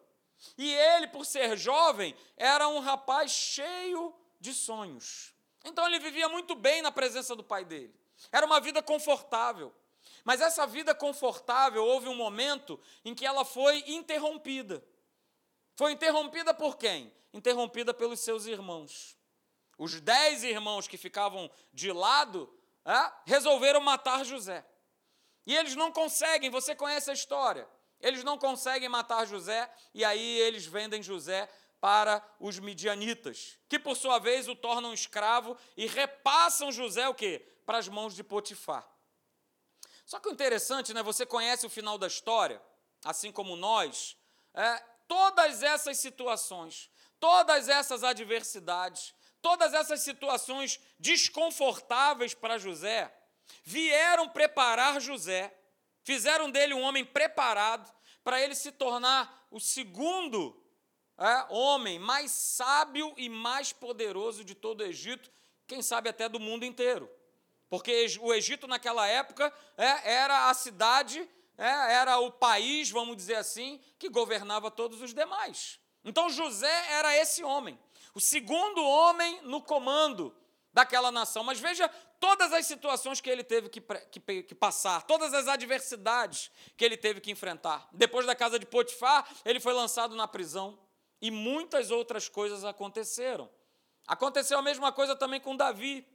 E 0.57 0.73
ele, 0.73 1.09
por 1.09 1.27
ser 1.27 1.57
jovem, 1.57 2.15
era 2.37 2.69
um 2.69 2.79
rapaz 2.79 3.31
cheio 3.31 4.15
de 4.41 4.55
sonhos. 4.55 5.35
Então 5.65 5.87
ele 5.87 5.99
vivia 5.99 6.29
muito 6.29 6.55
bem 6.55 6.81
na 6.81 6.93
presença 6.93 7.35
do 7.35 7.43
pai 7.43 7.65
dele. 7.65 7.95
Era 8.31 8.47
uma 8.47 8.61
vida 8.61 8.83
confortável. 8.83 9.75
Mas 10.25 10.41
essa 10.41 10.67
vida 10.67 10.95
confortável, 10.95 11.85
houve 11.85 12.09
um 12.09 12.15
momento 12.15 12.79
em 13.05 13.15
que 13.15 13.27
ela 13.27 13.45
foi 13.45 13.83
interrompida. 13.87 14.85
Foi 15.75 15.93
interrompida 15.93 16.53
por 16.53 16.77
quem? 16.77 17.13
Interrompida 17.33 17.95
pelos 17.95 18.21
seus 18.21 18.47
irmãos. 18.47 19.17
Os 19.77 20.01
dez 20.01 20.43
irmãos 20.43 20.89
que 20.89 20.97
ficavam 20.97 21.51
de 21.73 21.93
lado 21.93 22.53
é, 22.85 23.13
resolveram 23.25 23.81
matar 23.81 24.25
José. 24.25 24.65
E 25.49 25.57
eles 25.57 25.75
não 25.75 25.91
conseguem, 25.91 26.51
você 26.51 26.75
conhece 26.75 27.11
a 27.11 27.15
história. 27.15 27.67
Eles 28.03 28.23
não 28.23 28.37
conseguem 28.37 28.87
matar 28.87 29.27
José, 29.27 29.69
e 29.95 30.05
aí 30.05 30.39
eles 30.41 30.67
vendem 30.67 31.03
José 31.03 31.49
para 31.81 32.23
os 32.39 32.59
midianitas, 32.59 33.59
que 33.67 33.79
por 33.79 33.97
sua 33.97 34.19
vez 34.19 34.47
o 34.47 34.55
tornam 34.55 34.93
escravo 34.93 35.57
e 35.75 35.87
repassam 35.87 36.71
José 36.71 37.09
o 37.09 37.15
quê? 37.15 37.49
Para 37.65 37.79
as 37.79 37.89
mãos 37.89 38.15
de 38.15 38.23
Potifar. 38.23 38.87
Só 40.05 40.21
que 40.21 40.29
o 40.29 40.33
interessante, 40.33 40.93
né? 40.93 41.03
Você 41.03 41.25
conhece 41.25 41.65
o 41.65 41.71
final 41.71 41.97
da 41.97 42.09
história, 42.09 42.61
assim 43.03 43.33
como 43.33 43.57
nós. 43.57 44.19
É, 44.53 44.85
todas 45.07 45.63
essas 45.63 45.97
situações, 45.97 46.91
todas 47.19 47.71
essas 47.71 48.05
adversidades, 48.05 49.15
todas 49.41 49.73
essas 49.73 50.03
situações 50.03 50.79
desconfortáveis 50.99 52.35
para 52.35 52.59
José, 52.59 53.18
vieram 53.65 54.29
preparar 54.29 55.01
José, 55.01 55.55
fizeram 56.03 56.51
dele 56.51 56.75
um 56.75 56.83
homem 56.83 57.05
preparado 57.05 57.93
para 58.23 58.41
ele 58.41 58.55
se 58.55 58.73
tornar 58.73 59.47
o 59.51 59.61
segundo 59.61 60.63
é, 61.19 61.47
homem 61.49 61.99
mais 61.99 62.31
sábio 62.31 63.13
e 63.17 63.29
mais 63.29 63.73
poderoso 63.73 64.45
de 64.45 64.55
todo 64.55 64.81
o 64.81 64.85
Egito, 64.87 65.31
quem 65.67 65.83
sabe 65.83 66.09
até 66.09 66.29
do 66.29 66.41
mundo 66.41 66.65
inteiro. 66.65 67.11
Porque 67.69 68.07
o 68.21 68.33
Egito, 68.33 68.67
naquela 68.67 69.07
época, 69.07 69.53
é, 69.77 70.13
era 70.13 70.49
a 70.49 70.55
cidade 70.55 71.29
é, 71.59 71.95
era 71.95 72.21
o 72.21 72.31
país, 72.31 72.89
vamos 72.89 73.17
dizer 73.17 73.35
assim, 73.35 73.81
que 73.99 74.09
governava 74.09 74.71
todos 74.71 75.03
os 75.03 75.13
demais. 75.13 75.81
Então 76.05 76.31
José 76.31 76.93
era 76.93 77.17
esse 77.17 77.43
homem, 77.43 77.77
o 78.15 78.21
segundo 78.21 78.81
homem 78.81 79.43
no 79.43 79.61
comando 79.61 80.35
daquela 80.73 81.11
nação. 81.11 81.43
Mas 81.43 81.59
veja 81.59 81.91
todas 82.21 82.53
as 82.53 82.67
situações 82.67 83.21
que 83.21 83.31
ele 83.31 83.45
teve 83.45 83.69
que, 83.69 83.81
que, 83.81 84.43
que, 84.43 84.55
passar, 84.55 85.03
todas 85.03 85.33
as 85.35 85.49
adversidades 85.49 86.51
que 86.77 86.85
ele 86.85 86.97
teve 86.97 87.21
que 87.21 87.31
enfrentar. 87.31 87.89
Depois 87.93 88.27
da 88.27 88.35
casa 88.35 88.59
de 88.59 88.67
Potifar, 88.67 89.29
ele 89.45 89.61
foi 89.61 89.73
lançado 89.73 90.15
na 90.15 90.27
prisão. 90.29 90.79
e 91.21 91.31
muitas 91.31 91.91
outras 91.91 92.29
coisas 92.29 92.65
aconteceram. 92.65 93.51
Aconteceu 94.07 94.59
a 94.59 94.63
mesma 94.63 94.93
coisa 94.93 95.17
também 95.17 95.41
com 95.41 95.57
Davi. 95.57 96.07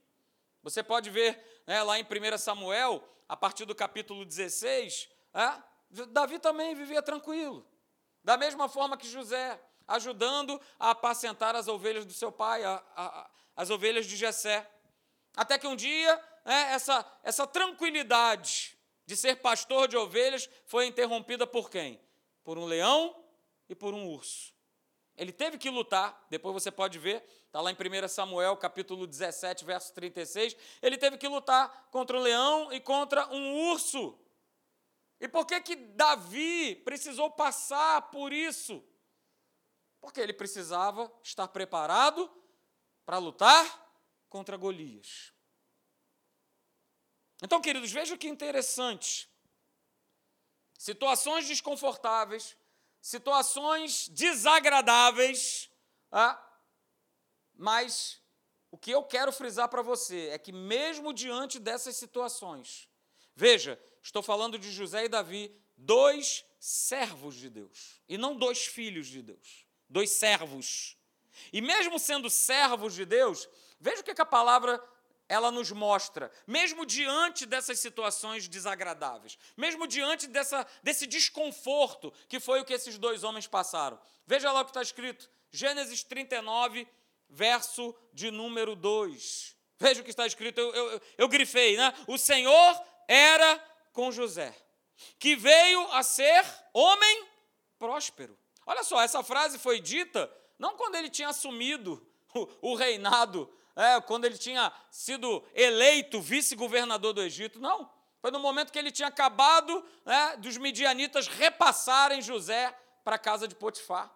Você 0.63 0.81
pode 0.81 1.09
ver 1.09 1.61
né, 1.67 1.83
lá 1.83 1.99
em 1.99 2.03
1 2.03 2.37
Samuel, 2.37 3.03
a 3.27 3.35
partir 3.35 3.65
do 3.65 3.75
capítulo 3.75 4.23
16, 4.23 5.09
é, 5.33 5.61
Davi 6.09 6.39
também 6.39 6.73
vivia 6.73 7.01
tranquilo. 7.01 7.67
Da 8.23 8.37
mesma 8.37 8.69
forma 8.69 8.97
que 8.97 9.07
José, 9.07 9.59
ajudando 9.87 10.59
a 10.79 10.91
apacentar 10.91 11.55
as 11.55 11.67
ovelhas 11.67 12.05
do 12.05 12.13
seu 12.13 12.31
pai, 12.31 12.63
a, 12.63 12.81
a, 12.95 13.29
as 13.55 13.69
ovelhas 13.69 14.05
de 14.05 14.15
Jessé. 14.15 14.69
Até 15.35 15.57
que 15.57 15.67
um 15.67 15.75
dia, 15.75 16.15
né, 16.45 16.73
essa, 16.73 17.05
essa 17.23 17.47
tranquilidade 17.47 18.77
de 19.05 19.17
ser 19.17 19.37
pastor 19.37 19.87
de 19.87 19.97
ovelhas 19.97 20.49
foi 20.65 20.85
interrompida 20.87 21.45
por 21.45 21.69
quem? 21.69 21.99
Por 22.43 22.57
um 22.57 22.65
leão 22.65 23.23
e 23.67 23.75
por 23.75 23.93
um 23.93 24.07
urso. 24.07 24.53
Ele 25.15 25.31
teve 25.31 25.57
que 25.57 25.69
lutar, 25.69 26.25
depois 26.29 26.53
você 26.53 26.71
pode 26.71 26.97
ver, 26.97 27.23
está 27.45 27.61
lá 27.61 27.71
em 27.71 27.75
1 27.75 28.07
Samuel, 28.07 28.57
capítulo 28.57 29.05
17, 29.05 29.63
verso 29.63 29.93
36. 29.93 30.55
Ele 30.81 30.97
teve 30.97 31.17
que 31.17 31.27
lutar 31.27 31.87
contra 31.91 32.17
um 32.17 32.21
leão 32.21 32.73
e 32.73 32.79
contra 32.79 33.27
um 33.27 33.69
urso. 33.71 34.17
E 35.19 35.27
por 35.27 35.45
que, 35.45 35.61
que 35.61 35.75
Davi 35.75 36.75
precisou 36.83 37.29
passar 37.29 38.09
por 38.09 38.33
isso? 38.33 38.83
Porque 40.01 40.19
ele 40.19 40.33
precisava 40.33 41.11
estar 41.21 41.47
preparado 41.47 42.29
para 43.05 43.19
lutar 43.19 43.82
contra 44.33 44.57
Golias. 44.57 45.31
Então, 47.43 47.61
queridos, 47.61 47.91
veja 47.91 48.17
que 48.17 48.27
interessante. 48.27 49.29
Situações 50.75 51.47
desconfortáveis, 51.47 52.57
situações 52.99 54.07
desagradáveis, 54.07 55.69
ah, 56.11 56.35
mas 57.53 58.19
o 58.71 58.77
que 58.77 58.89
eu 58.89 59.03
quero 59.03 59.31
frisar 59.31 59.69
para 59.69 59.83
você 59.83 60.29
é 60.29 60.39
que, 60.39 60.51
mesmo 60.51 61.13
diante 61.13 61.59
dessas 61.59 61.95
situações, 61.95 62.89
veja, 63.35 63.79
estou 64.01 64.23
falando 64.23 64.57
de 64.57 64.71
José 64.71 65.05
e 65.05 65.09
Davi, 65.09 65.55
dois 65.77 66.43
servos 66.59 67.35
de 67.35 67.51
Deus, 67.51 68.01
e 68.09 68.17
não 68.17 68.35
dois 68.35 68.65
filhos 68.65 69.05
de 69.05 69.21
Deus, 69.21 69.67
dois 69.87 70.09
servos. 70.09 70.97
E 71.51 71.61
mesmo 71.61 71.99
sendo 71.99 72.31
servos 72.31 72.95
de 72.95 73.05
Deus, 73.05 73.47
veja 73.83 73.99
o 73.99 74.03
que 74.03 74.21
a 74.21 74.25
palavra 74.25 74.81
ela 75.27 75.51
nos 75.51 75.71
mostra, 75.71 76.31
mesmo 76.47 76.85
diante 76.85 77.45
dessas 77.45 77.79
situações 77.79 78.47
desagradáveis, 78.47 79.37
mesmo 79.57 79.85
diante 79.85 80.25
dessa, 80.27 80.65
desse 80.81 81.05
desconforto 81.05 82.13
que 82.29 82.39
foi 82.39 82.61
o 82.61 82.65
que 82.65 82.73
esses 82.73 82.97
dois 82.97 83.23
homens 83.23 83.45
passaram. 83.45 83.99
Veja 84.25 84.51
lá 84.51 84.61
o 84.61 84.65
que 84.65 84.71
está 84.71 84.81
escrito, 84.81 85.29
Gênesis 85.51 86.01
39, 86.03 86.87
verso 87.29 87.93
de 88.13 88.31
número 88.31 88.75
2. 88.75 89.55
Veja 89.77 89.99
o 89.99 90.03
que 90.03 90.11
está 90.11 90.25
escrito, 90.25 90.61
eu, 90.61 90.73
eu, 90.73 91.01
eu 91.17 91.27
grifei, 91.27 91.75
né? 91.75 91.93
O 92.07 92.17
Senhor 92.17 92.81
era 93.05 93.59
com 93.91 94.11
José, 94.11 94.55
que 95.19 95.35
veio 95.35 95.91
a 95.91 96.03
ser 96.03 96.45
homem 96.71 97.27
próspero. 97.77 98.37
Olha 98.65 98.83
só, 98.83 99.01
essa 99.01 99.21
frase 99.23 99.59
foi 99.59 99.81
dita 99.81 100.31
não 100.57 100.77
quando 100.77 100.95
ele 100.95 101.09
tinha 101.09 101.27
assumido 101.27 102.05
o, 102.33 102.71
o 102.71 102.75
reinado 102.75 103.51
é, 103.75 103.99
quando 104.01 104.25
ele 104.25 104.37
tinha 104.37 104.71
sido 104.89 105.43
eleito 105.53 106.21
vice-governador 106.21 107.13
do 107.13 107.21
Egito, 107.21 107.59
não. 107.59 107.89
Foi 108.21 108.31
no 108.31 108.39
momento 108.39 108.71
que 108.71 108.79
ele 108.79 108.91
tinha 108.91 109.07
acabado 109.07 109.83
né, 110.05 110.37
dos 110.37 110.57
midianitas 110.57 111.27
repassarem 111.27 112.21
José 112.21 112.73
para 113.03 113.15
a 113.17 113.19
casa 113.19 113.47
de 113.47 113.55
Potifar. 113.55 114.13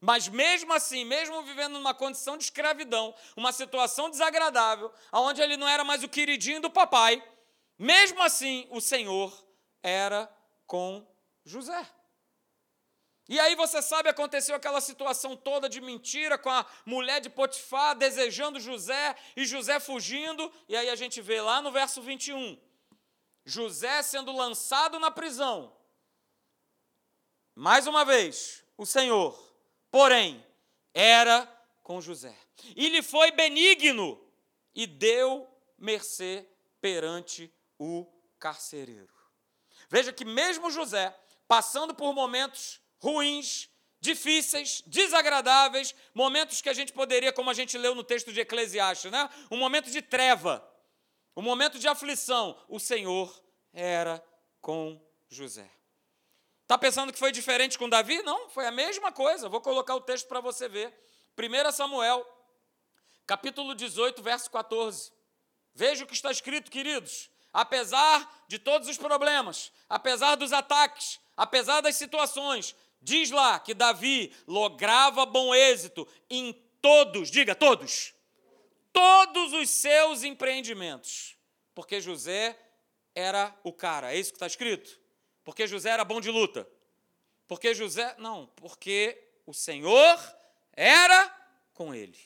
Mas 0.00 0.28
mesmo 0.28 0.72
assim, 0.72 1.04
mesmo 1.04 1.42
vivendo 1.42 1.72
numa 1.72 1.94
condição 1.94 2.36
de 2.36 2.44
escravidão, 2.44 3.14
uma 3.36 3.50
situação 3.50 4.10
desagradável, 4.10 4.92
onde 5.12 5.40
ele 5.40 5.56
não 5.56 5.66
era 5.66 5.82
mais 5.82 6.04
o 6.04 6.08
queridinho 6.08 6.60
do 6.60 6.70
papai, 6.70 7.22
mesmo 7.78 8.22
assim 8.22 8.66
o 8.70 8.80
Senhor 8.80 9.32
era 9.82 10.30
com 10.66 11.04
José. 11.44 11.84
E 13.28 13.38
aí 13.38 13.54
você 13.54 13.82
sabe, 13.82 14.08
aconteceu 14.08 14.54
aquela 14.56 14.80
situação 14.80 15.36
toda 15.36 15.68
de 15.68 15.82
mentira 15.82 16.38
com 16.38 16.48
a 16.48 16.64
mulher 16.86 17.20
de 17.20 17.28
Potifar 17.28 17.94
desejando 17.94 18.58
José 18.58 19.14
e 19.36 19.44
José 19.44 19.78
fugindo, 19.78 20.50
e 20.66 20.74
aí 20.74 20.88
a 20.88 20.96
gente 20.96 21.20
vê 21.20 21.40
lá 21.42 21.60
no 21.60 21.70
verso 21.70 22.00
21, 22.00 22.58
José 23.44 24.02
sendo 24.02 24.32
lançado 24.32 24.98
na 24.98 25.10
prisão. 25.10 25.76
Mais 27.54 27.86
uma 27.86 28.02
vez, 28.02 28.64
o 28.78 28.86
Senhor, 28.86 29.38
porém, 29.90 30.42
era 30.94 31.46
com 31.82 32.00
José. 32.00 32.34
E 32.74 32.88
lhe 32.88 33.02
foi 33.02 33.30
benigno 33.30 34.18
e 34.74 34.86
deu 34.86 35.46
mercê 35.76 36.48
perante 36.80 37.52
o 37.78 38.06
carcereiro. 38.38 39.12
Veja 39.88 40.12
que 40.12 40.24
mesmo 40.24 40.70
José, 40.70 41.14
passando 41.46 41.94
por 41.94 42.14
momentos 42.14 42.80
ruins, 42.98 43.68
difíceis, 44.00 44.82
desagradáveis, 44.86 45.94
momentos 46.14 46.60
que 46.60 46.68
a 46.68 46.72
gente 46.72 46.92
poderia, 46.92 47.32
como 47.32 47.50
a 47.50 47.54
gente 47.54 47.76
leu 47.76 47.94
no 47.94 48.04
texto 48.04 48.32
de 48.32 48.40
Eclesiastes, 48.40 49.10
né? 49.10 49.28
um 49.50 49.56
momento 49.56 49.90
de 49.90 50.00
treva, 50.00 50.66
um 51.36 51.42
momento 51.42 51.78
de 51.78 51.88
aflição. 51.88 52.58
O 52.68 52.78
Senhor 52.78 53.32
era 53.72 54.22
com 54.60 55.00
José. 55.28 55.68
Está 56.62 56.76
pensando 56.76 57.12
que 57.12 57.18
foi 57.18 57.32
diferente 57.32 57.78
com 57.78 57.88
Davi? 57.88 58.22
Não, 58.22 58.50
foi 58.50 58.66
a 58.66 58.70
mesma 58.70 59.10
coisa. 59.10 59.48
Vou 59.48 59.60
colocar 59.60 59.94
o 59.94 60.00
texto 60.00 60.28
para 60.28 60.40
você 60.40 60.68
ver. 60.68 60.92
1 61.38 61.72
Samuel, 61.72 62.26
capítulo 63.26 63.74
18, 63.74 64.22
verso 64.22 64.50
14. 64.50 65.10
Veja 65.74 66.04
o 66.04 66.06
que 66.06 66.12
está 66.12 66.30
escrito, 66.30 66.70
queridos. 66.70 67.30
Apesar 67.52 68.44
de 68.46 68.58
todos 68.58 68.86
os 68.88 68.98
problemas, 68.98 69.72
apesar 69.88 70.34
dos 70.34 70.52
ataques, 70.52 71.18
apesar 71.36 71.80
das 71.80 71.96
situações, 71.96 72.74
Diz 73.00 73.30
lá 73.30 73.58
que 73.60 73.74
Davi 73.74 74.34
lograva 74.46 75.24
bom 75.24 75.54
êxito 75.54 76.06
em 76.28 76.52
todos, 76.80 77.30
diga 77.30 77.54
todos, 77.54 78.14
todos 78.92 79.52
os 79.52 79.70
seus 79.70 80.22
empreendimentos, 80.22 81.36
porque 81.74 82.00
José 82.00 82.58
era 83.14 83.54
o 83.62 83.72
cara, 83.72 84.12
é 84.12 84.18
isso 84.18 84.32
que 84.32 84.36
está 84.36 84.46
escrito? 84.46 85.00
Porque 85.44 85.66
José 85.66 85.90
era 85.90 86.04
bom 86.04 86.20
de 86.20 86.30
luta. 86.30 86.68
Porque 87.46 87.74
José, 87.74 88.14
não, 88.18 88.46
porque 88.54 89.30
o 89.46 89.54
Senhor 89.54 90.20
era 90.74 91.34
com 91.72 91.94
ele. 91.94 92.18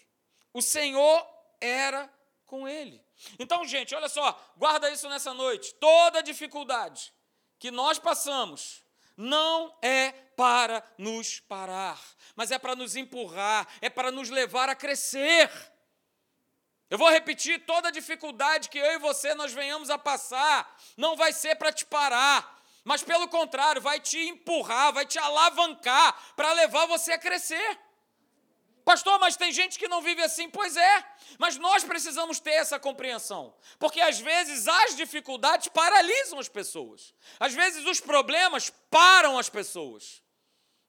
O 0.52 0.60
Senhor 0.60 1.26
era 1.60 2.12
com 2.44 2.66
ele. 2.68 3.00
Então, 3.38 3.64
gente, 3.64 3.94
olha 3.94 4.08
só, 4.08 4.38
guarda 4.56 4.90
isso 4.90 5.08
nessa 5.08 5.32
noite. 5.32 5.72
Toda 5.76 6.20
dificuldade 6.22 7.14
que 7.58 7.70
nós 7.70 7.98
passamos 7.98 8.81
não 9.16 9.76
é 9.82 10.12
para 10.36 10.82
nos 10.98 11.40
parar, 11.40 12.00
mas 12.34 12.50
é 12.50 12.58
para 12.58 12.74
nos 12.74 12.96
empurrar, 12.96 13.66
é 13.80 13.90
para 13.90 14.10
nos 14.10 14.30
levar 14.30 14.68
a 14.68 14.74
crescer. 14.74 15.50
Eu 16.90 16.98
vou 16.98 17.10
repetir: 17.10 17.64
toda 17.64 17.92
dificuldade 17.92 18.68
que 18.68 18.78
eu 18.78 18.92
e 18.92 18.98
você 18.98 19.34
nós 19.34 19.52
venhamos 19.52 19.90
a 19.90 19.98
passar, 19.98 20.76
não 20.96 21.16
vai 21.16 21.32
ser 21.32 21.54
para 21.56 21.72
te 21.72 21.86
parar, 21.86 22.62
mas 22.84 23.02
pelo 23.02 23.28
contrário, 23.28 23.80
vai 23.80 24.00
te 24.00 24.18
empurrar, 24.18 24.92
vai 24.92 25.06
te 25.06 25.18
alavancar 25.18 26.34
para 26.34 26.52
levar 26.52 26.86
você 26.86 27.12
a 27.12 27.18
crescer. 27.18 27.78
Pastor, 28.84 29.18
mas 29.18 29.36
tem 29.36 29.52
gente 29.52 29.78
que 29.78 29.88
não 29.88 30.02
vive 30.02 30.22
assim. 30.22 30.48
Pois 30.50 30.76
é, 30.76 31.04
mas 31.38 31.56
nós 31.56 31.84
precisamos 31.84 32.40
ter 32.40 32.52
essa 32.52 32.78
compreensão. 32.78 33.54
Porque 33.78 34.00
às 34.00 34.18
vezes 34.18 34.66
as 34.66 34.96
dificuldades 34.96 35.68
paralisam 35.68 36.38
as 36.38 36.48
pessoas. 36.48 37.14
Às 37.38 37.54
vezes 37.54 37.84
os 37.86 38.00
problemas 38.00 38.70
param 38.90 39.38
as 39.38 39.48
pessoas. 39.48 40.22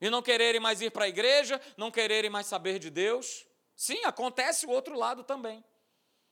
E 0.02 0.10
não 0.10 0.22
quererem 0.22 0.60
mais 0.60 0.82
ir 0.82 0.92
para 0.92 1.06
a 1.06 1.08
igreja, 1.10 1.62
não 1.78 1.92
quererem 1.92 2.30
mais 2.30 2.48
saber 2.48 2.80
de 2.80 2.90
Deus. 2.90 3.46
Sim, 3.76 4.04
acontece 4.06 4.66
o 4.66 4.70
outro 4.70 4.98
lado 4.98 5.24
também. 5.24 5.64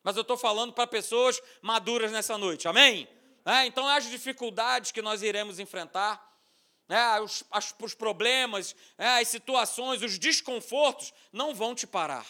Mas 0.03 0.15
eu 0.15 0.21
estou 0.21 0.37
falando 0.37 0.73
para 0.73 0.87
pessoas 0.87 1.41
maduras 1.61 2.11
nessa 2.11 2.37
noite, 2.37 2.67
amém? 2.67 3.07
É, 3.45 3.65
então, 3.65 3.87
as 3.87 4.05
dificuldades 4.05 4.91
que 4.91 5.01
nós 5.01 5.21
iremos 5.21 5.59
enfrentar, 5.59 6.30
né, 6.91 7.21
os, 7.21 7.41
as, 7.49 7.73
os 7.81 7.93
problemas, 7.93 8.75
é, 8.97 9.21
as 9.21 9.29
situações, 9.29 10.03
os 10.03 10.19
desconfortos 10.19 11.13
não 11.31 11.55
vão 11.55 11.73
te 11.73 11.87
parar. 11.87 12.27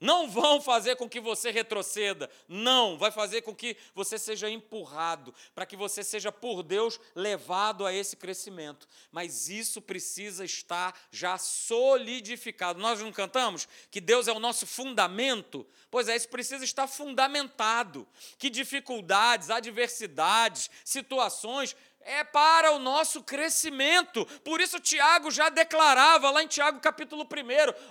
Não 0.00 0.30
vão 0.30 0.60
fazer 0.60 0.94
com 0.94 1.08
que 1.08 1.18
você 1.18 1.50
retroceda, 1.50 2.30
não, 2.48 2.96
vai 2.96 3.10
fazer 3.10 3.42
com 3.42 3.52
que 3.52 3.76
você 3.94 4.16
seja 4.16 4.48
empurrado, 4.48 5.34
para 5.54 5.66
que 5.66 5.76
você 5.76 6.04
seja 6.04 6.30
por 6.30 6.62
Deus 6.62 7.00
levado 7.16 7.84
a 7.84 7.92
esse 7.92 8.14
crescimento. 8.16 8.86
Mas 9.10 9.48
isso 9.48 9.82
precisa 9.82 10.44
estar 10.44 10.96
já 11.10 11.36
solidificado. 11.36 12.80
Nós 12.80 13.00
não 13.00 13.10
cantamos 13.10 13.66
que 13.90 14.00
Deus 14.00 14.28
é 14.28 14.32
o 14.32 14.38
nosso 14.38 14.68
fundamento? 14.68 15.66
Pois 15.90 16.08
é, 16.08 16.14
isso 16.14 16.28
precisa 16.28 16.64
estar 16.64 16.86
fundamentado. 16.86 18.06
Que 18.38 18.48
dificuldades, 18.48 19.50
adversidades, 19.50 20.70
situações 20.84 21.74
é 22.00 22.24
para 22.24 22.72
o 22.72 22.78
nosso 22.78 23.22
crescimento. 23.22 24.24
Por 24.40 24.60
isso 24.60 24.80
Tiago 24.80 25.30
já 25.30 25.48
declarava 25.48 26.30
lá 26.30 26.42
em 26.42 26.48
Tiago 26.48 26.80
capítulo 26.80 27.24
1, 27.24 27.26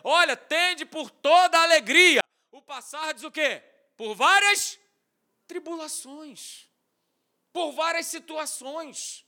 olha, 0.03 0.35
tende 0.35 0.85
por 0.85 1.09
toda 1.09 1.61
alegria 1.61 2.21
o 2.57 2.61
passar 2.61 3.13
diz 3.13 3.23
o 3.23 3.31
quê? 3.31 3.61
Por 3.95 4.15
várias 4.15 4.79
tribulações, 5.47 6.67
por 7.53 7.71
várias 7.71 8.07
situações. 8.07 9.25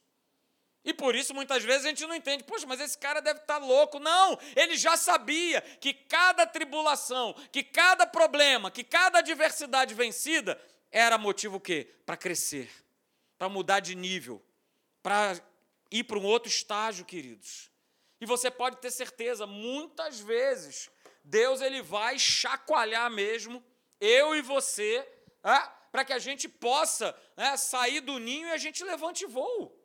E 0.84 0.94
por 0.94 1.14
isso 1.14 1.34
muitas 1.34 1.64
vezes 1.64 1.86
a 1.86 1.90
gente 1.90 2.06
não 2.08 2.16
entende, 2.16 2.44
poxa, 2.44 2.66
mas 2.66 2.80
esse 2.80 2.98
cara 2.98 3.22
deve 3.22 3.42
estar 3.42 3.58
louco. 3.58 4.00
Não, 4.00 4.40
ele 4.56 4.78
já 4.78 4.96
sabia 4.98 5.62
que 5.62 5.94
cada 5.94 6.48
tribulação, 6.48 7.34
que 7.52 7.64
cada 7.64 8.08
problema, 8.08 8.72
que 8.72 8.84
cada 8.84 9.20
adversidade 9.20 9.94
vencida 9.94 10.60
era 10.92 11.18
motivo 11.18 11.58
o 11.58 11.62
quê? 11.62 11.94
Para 12.06 12.18
crescer, 12.18 12.72
para 13.38 13.50
mudar 13.50 13.82
de 13.82 13.94
nível, 13.94 14.44
para 15.10 15.42
ir 15.90 16.04
para 16.04 16.20
um 16.20 16.24
outro 16.24 16.48
estágio, 16.48 17.04
queridos. 17.04 17.72
E 18.22 18.28
você 18.28 18.52
pode 18.52 18.78
ter 18.78 18.92
certeza, 18.92 19.48
muitas 19.48 20.20
vezes 20.20 20.88
Deus 21.24 21.62
ele 21.62 21.82
vai 21.82 22.20
chacoalhar 22.20 23.10
mesmo 23.10 23.64
eu 24.00 24.36
e 24.36 24.42
você, 24.44 24.98
é, 25.44 25.68
para 25.92 26.06
que 26.06 26.14
a 26.14 26.20
gente 26.20 26.48
possa 26.48 27.20
é, 27.36 27.58
sair 27.58 28.02
do 28.02 28.20
ninho 28.20 28.50
e 28.50 28.52
a 28.52 28.58
gente 28.58 28.84
levante 28.84 29.26
voo. 29.26 29.76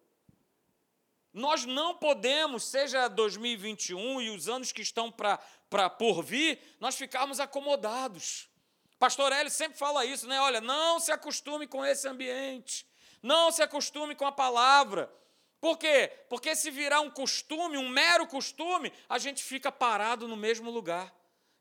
Nós 1.32 1.64
não 1.64 1.96
podemos, 1.96 2.64
seja 2.64 3.08
2021 3.08 4.20
e 4.20 4.28
os 4.28 4.46
anos 4.46 4.72
que 4.72 4.82
estão 4.82 5.10
para 5.10 5.88
por 5.88 6.22
vir, 6.22 6.60
nós 6.78 6.96
ficarmos 6.96 7.40
acomodados. 7.40 8.50
Pastor 8.98 9.32
Hélio 9.32 9.50
sempre 9.50 9.78
fala 9.78 10.04
isso, 10.04 10.28
né? 10.28 10.38
Olha, 10.38 10.60
não 10.60 11.00
se 11.00 11.10
acostume 11.10 11.66
com 11.66 11.82
esse 11.82 12.06
ambiente, 12.06 12.86
não 13.24 13.50
se 13.50 13.62
acostume 13.62 14.14
com 14.14 14.26
a 14.26 14.30
palavra. 14.30 15.10
Por 15.58 15.78
quê? 15.78 16.12
Porque 16.28 16.54
se 16.54 16.70
virar 16.70 17.00
um 17.00 17.10
costume, 17.10 17.78
um 17.78 17.88
mero 17.88 18.26
costume, 18.26 18.92
a 19.08 19.18
gente 19.18 19.42
fica 19.42 19.72
parado 19.72 20.28
no 20.28 20.36
mesmo 20.36 20.70
lugar. 20.70 21.10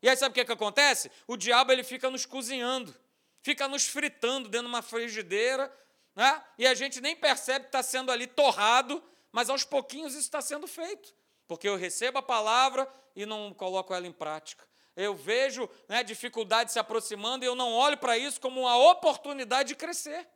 E 0.02 0.08
aí 0.08 0.14
sabe 0.14 0.32
o 0.32 0.34
que, 0.34 0.44
que 0.44 0.52
acontece? 0.52 1.10
O 1.26 1.38
diabo 1.38 1.72
ele 1.72 1.82
fica 1.82 2.10
nos 2.10 2.26
cozinhando, 2.26 2.94
fica 3.40 3.66
nos 3.66 3.86
fritando 3.86 4.50
dentro 4.50 4.66
de 4.66 4.74
uma 4.74 4.82
frigideira, 4.82 5.74
né? 6.14 6.44
e 6.58 6.66
a 6.66 6.74
gente 6.74 7.00
nem 7.00 7.16
percebe 7.16 7.60
que 7.60 7.68
está 7.68 7.82
sendo 7.82 8.12
ali 8.12 8.26
torrado, 8.26 9.02
mas 9.32 9.48
aos 9.48 9.64
pouquinhos 9.64 10.12
isso 10.12 10.20
está 10.20 10.42
sendo 10.42 10.66
feito, 10.66 11.14
porque 11.46 11.66
eu 11.66 11.76
recebo 11.76 12.18
a 12.18 12.22
palavra 12.22 12.86
e 13.16 13.24
não 13.24 13.54
coloco 13.54 13.94
ela 13.94 14.06
em 14.06 14.12
prática. 14.12 14.68
Eu 14.94 15.14
vejo 15.14 15.66
né, 15.88 16.04
dificuldade 16.04 16.70
se 16.70 16.78
aproximando 16.78 17.42
e 17.42 17.48
eu 17.48 17.54
não 17.54 17.72
olho 17.72 17.96
para 17.96 18.18
isso 18.18 18.38
como 18.38 18.60
uma 18.60 18.76
oportunidade 18.76 19.70
de 19.70 19.74
crescer, 19.76 20.28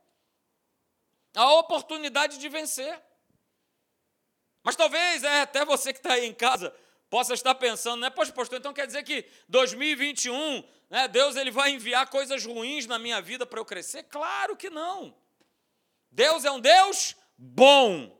a 1.34 1.52
oportunidade 1.54 2.38
de 2.38 2.48
vencer. 2.48 3.00
Mas 4.62 4.76
talvez, 4.76 5.24
é, 5.24 5.42
até 5.42 5.64
você 5.64 5.92
que 5.92 5.98
está 5.98 6.14
aí 6.14 6.26
em 6.26 6.34
casa, 6.34 6.74
possa 7.08 7.34
estar 7.34 7.54
pensando, 7.54 8.00
né? 8.00 8.10
Poxa, 8.10 8.32
pastor, 8.32 8.58
então 8.58 8.72
quer 8.72 8.86
dizer 8.86 9.02
que 9.02 9.24
2021, 9.48 10.62
né, 10.90 11.08
Deus 11.08 11.36
ele 11.36 11.50
vai 11.50 11.70
enviar 11.70 12.08
coisas 12.08 12.44
ruins 12.44 12.86
na 12.86 12.98
minha 12.98 13.20
vida 13.20 13.46
para 13.46 13.60
eu 13.60 13.64
crescer? 13.64 14.04
Claro 14.04 14.56
que 14.56 14.68
não. 14.68 15.14
Deus 16.10 16.44
é 16.44 16.50
um 16.50 16.60
Deus 16.60 17.16
bom. 17.36 18.16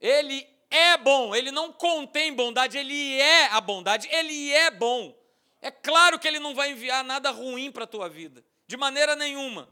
Ele 0.00 0.46
é 0.70 0.96
bom, 0.98 1.34
ele 1.34 1.50
não 1.50 1.72
contém 1.72 2.34
bondade, 2.34 2.76
ele 2.76 3.18
é 3.18 3.46
a 3.46 3.60
bondade, 3.60 4.08
ele 4.10 4.52
é 4.52 4.70
bom. 4.70 5.16
É 5.62 5.70
claro 5.70 6.18
que 6.18 6.28
ele 6.28 6.38
não 6.38 6.54
vai 6.54 6.70
enviar 6.70 7.02
nada 7.02 7.30
ruim 7.30 7.72
para 7.72 7.84
a 7.84 7.88
tua 7.88 8.08
vida, 8.08 8.44
de 8.66 8.76
maneira 8.76 9.16
nenhuma. 9.16 9.68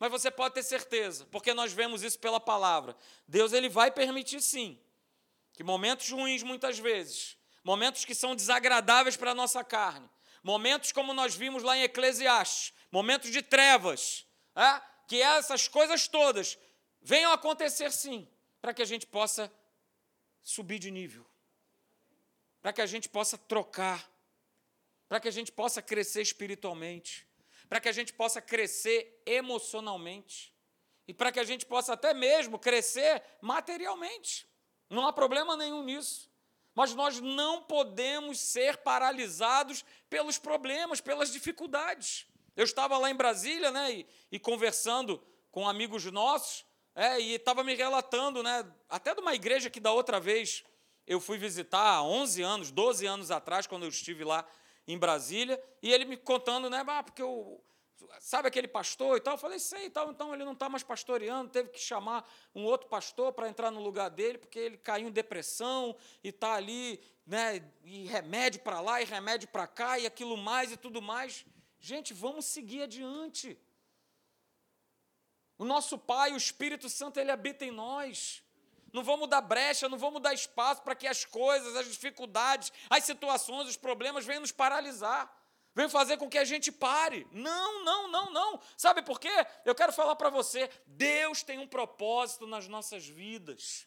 Mas 0.00 0.10
você 0.10 0.30
pode 0.30 0.54
ter 0.54 0.62
certeza, 0.62 1.26
porque 1.26 1.52
nós 1.52 1.74
vemos 1.74 2.02
isso 2.02 2.18
pela 2.18 2.40
palavra. 2.40 2.96
Deus 3.28 3.52
ele 3.52 3.68
vai 3.68 3.90
permitir 3.90 4.40
sim 4.40 4.80
que 5.52 5.62
momentos 5.62 6.08
ruins, 6.10 6.42
muitas 6.42 6.78
vezes, 6.78 7.36
momentos 7.62 8.06
que 8.06 8.14
são 8.14 8.34
desagradáveis 8.34 9.14
para 9.14 9.32
a 9.32 9.34
nossa 9.34 9.62
carne, 9.62 10.08
momentos 10.42 10.90
como 10.90 11.12
nós 11.12 11.34
vimos 11.34 11.62
lá 11.62 11.76
em 11.76 11.82
Eclesiastes, 11.82 12.72
momentos 12.90 13.30
de 13.30 13.42
trevas, 13.42 14.26
é? 14.56 14.80
que 15.06 15.20
essas 15.20 15.68
coisas 15.68 16.08
todas 16.08 16.58
venham 17.02 17.30
acontecer 17.30 17.92
sim, 17.92 18.26
para 18.58 18.72
que 18.72 18.80
a 18.80 18.86
gente 18.86 19.06
possa 19.06 19.52
subir 20.42 20.78
de 20.78 20.90
nível, 20.90 21.26
para 22.62 22.72
que 22.72 22.80
a 22.80 22.86
gente 22.86 23.06
possa 23.06 23.36
trocar, 23.36 24.10
para 25.10 25.20
que 25.20 25.28
a 25.28 25.32
gente 25.32 25.52
possa 25.52 25.82
crescer 25.82 26.22
espiritualmente, 26.22 27.28
para 27.70 27.80
que 27.80 27.88
a 27.88 27.92
gente 27.92 28.12
possa 28.12 28.42
crescer 28.42 29.22
emocionalmente 29.24 30.52
e 31.06 31.14
para 31.14 31.30
que 31.30 31.38
a 31.38 31.44
gente 31.44 31.64
possa 31.64 31.92
até 31.92 32.12
mesmo 32.12 32.58
crescer 32.58 33.22
materialmente. 33.40 34.44
Não 34.90 35.06
há 35.06 35.12
problema 35.12 35.56
nenhum 35.56 35.84
nisso. 35.84 36.28
Mas 36.74 36.96
nós 36.96 37.20
não 37.20 37.62
podemos 37.62 38.40
ser 38.40 38.78
paralisados 38.78 39.84
pelos 40.08 40.36
problemas, 40.36 41.00
pelas 41.00 41.30
dificuldades. 41.30 42.26
Eu 42.56 42.64
estava 42.64 42.98
lá 42.98 43.08
em 43.08 43.14
Brasília, 43.14 43.70
né, 43.70 43.92
e, 43.92 44.06
e 44.32 44.38
conversando 44.40 45.22
com 45.52 45.68
amigos 45.68 46.04
nossos, 46.06 46.66
é, 46.92 47.20
e 47.20 47.34
estava 47.34 47.62
me 47.62 47.76
relatando, 47.76 48.42
né, 48.42 48.68
até 48.88 49.14
de 49.14 49.20
uma 49.20 49.34
igreja 49.34 49.70
que 49.70 49.78
da 49.78 49.92
outra 49.92 50.18
vez 50.18 50.64
eu 51.06 51.20
fui 51.20 51.38
visitar 51.38 51.94
há 51.94 52.02
11 52.02 52.42
anos, 52.42 52.70
12 52.72 53.06
anos 53.06 53.30
atrás, 53.30 53.68
quando 53.68 53.84
eu 53.84 53.88
estive 53.88 54.24
lá 54.24 54.44
em 54.92 54.98
Brasília, 54.98 55.62
e 55.82 55.92
ele 55.92 56.04
me 56.04 56.16
contando, 56.16 56.68
né, 56.68 56.84
ah, 56.86 57.02
porque 57.02 57.22
eu, 57.22 57.62
sabe 58.18 58.48
aquele 58.48 58.68
pastor 58.68 59.16
e 59.16 59.20
tal? 59.20 59.34
Eu 59.34 59.38
falei, 59.38 59.58
sei 59.58 59.86
e 59.86 59.90
tal, 59.90 60.10
então 60.10 60.34
ele 60.34 60.44
não 60.44 60.52
está 60.52 60.68
mais 60.68 60.82
pastoreando, 60.82 61.50
teve 61.50 61.70
que 61.70 61.78
chamar 61.78 62.28
um 62.54 62.64
outro 62.64 62.88
pastor 62.88 63.32
para 63.32 63.48
entrar 63.48 63.70
no 63.70 63.82
lugar 63.82 64.10
dele, 64.10 64.38
porque 64.38 64.58
ele 64.58 64.76
caiu 64.76 65.08
em 65.08 65.12
depressão 65.12 65.96
e 66.22 66.28
está 66.28 66.54
ali, 66.54 67.00
né, 67.26 67.62
e 67.84 68.06
remédio 68.06 68.60
para 68.60 68.80
lá 68.80 69.00
e 69.00 69.04
remédio 69.04 69.48
para 69.48 69.66
cá 69.66 69.98
e 69.98 70.06
aquilo 70.06 70.36
mais 70.36 70.72
e 70.72 70.76
tudo 70.76 71.00
mais. 71.00 71.44
Gente, 71.78 72.12
vamos 72.12 72.44
seguir 72.44 72.82
adiante. 72.82 73.58
O 75.56 75.64
nosso 75.64 75.98
Pai, 75.98 76.32
o 76.32 76.36
Espírito 76.36 76.88
Santo, 76.88 77.20
ele 77.20 77.30
habita 77.30 77.64
em 77.64 77.70
nós. 77.70 78.42
Não 78.92 79.02
vamos 79.02 79.28
dar 79.28 79.40
brecha, 79.40 79.88
não 79.88 79.98
vamos 79.98 80.20
dar 80.20 80.34
espaço 80.34 80.82
para 80.82 80.94
que 80.94 81.06
as 81.06 81.24
coisas, 81.24 81.76
as 81.76 81.86
dificuldades, 81.86 82.72
as 82.88 83.04
situações, 83.04 83.68
os 83.68 83.76
problemas 83.76 84.24
venham 84.24 84.40
nos 84.40 84.52
paralisar 84.52 85.30
vem 85.74 85.88
fazer 85.88 86.16
com 86.16 86.28
que 86.28 86.38
a 86.38 86.44
gente 86.44 86.70
pare. 86.70 87.26
Não, 87.30 87.84
não, 87.84 88.08
não, 88.08 88.32
não. 88.32 88.60
Sabe 88.76 89.02
por 89.02 89.20
quê? 89.20 89.46
Eu 89.64 89.74
quero 89.74 89.92
falar 89.92 90.16
para 90.16 90.30
você: 90.30 90.68
Deus 90.86 91.42
tem 91.42 91.58
um 91.58 91.66
propósito 91.66 92.46
nas 92.46 92.68
nossas 92.68 93.06
vidas. 93.06 93.86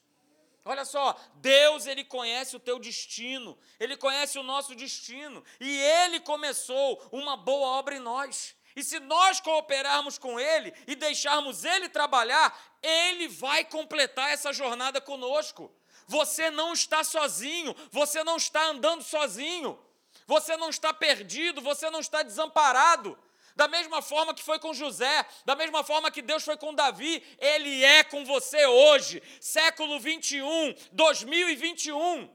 Olha 0.65 0.85
só, 0.85 1.13
Deus 1.35 1.85
ele 1.87 2.05
conhece 2.05 2.55
o 2.55 2.59
teu 2.59 2.79
destino, 2.79 3.57
ele 3.77 3.97
conhece 3.97 4.39
o 4.39 4.43
nosso 4.43 4.73
destino, 4.73 5.43
e 5.59 5.77
ele 5.77 6.21
começou 6.21 7.05
uma 7.11 7.35
boa 7.35 7.67
obra 7.79 7.95
em 7.95 7.99
nós. 7.99 8.55
E 8.75 8.83
se 8.83 8.99
nós 8.99 9.39
cooperarmos 9.39 10.17
com 10.17 10.39
ele 10.39 10.73
e 10.87 10.95
deixarmos 10.95 11.63
ele 11.63 11.89
trabalhar, 11.89 12.57
ele 12.81 13.27
vai 13.27 13.63
completar 13.65 14.31
essa 14.31 14.51
jornada 14.51 14.99
conosco. 14.99 15.73
Você 16.07 16.49
não 16.49 16.73
está 16.73 17.03
sozinho, 17.03 17.75
você 17.91 18.23
não 18.23 18.37
está 18.37 18.65
andando 18.65 19.03
sozinho. 19.03 19.79
Você 20.25 20.55
não 20.57 20.69
está 20.69 20.93
perdido, 20.93 21.61
você 21.61 21.89
não 21.89 21.99
está 21.99 22.23
desamparado. 22.23 23.17
Da 23.55 23.67
mesma 23.67 24.01
forma 24.01 24.33
que 24.33 24.43
foi 24.43 24.57
com 24.57 24.73
José, 24.73 25.25
da 25.45 25.55
mesma 25.55 25.83
forma 25.83 26.09
que 26.09 26.21
Deus 26.21 26.43
foi 26.43 26.57
com 26.57 26.73
Davi, 26.73 27.23
Ele 27.37 27.83
é 27.83 28.03
com 28.03 28.25
você 28.25 28.65
hoje, 28.65 29.21
século 29.39 29.99
21, 29.99 30.73
2021. 30.91 32.29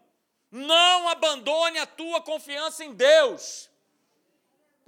Não 0.50 1.08
abandone 1.08 1.78
a 1.78 1.86
tua 1.86 2.20
confiança 2.22 2.84
em 2.84 2.94
Deus, 2.94 3.68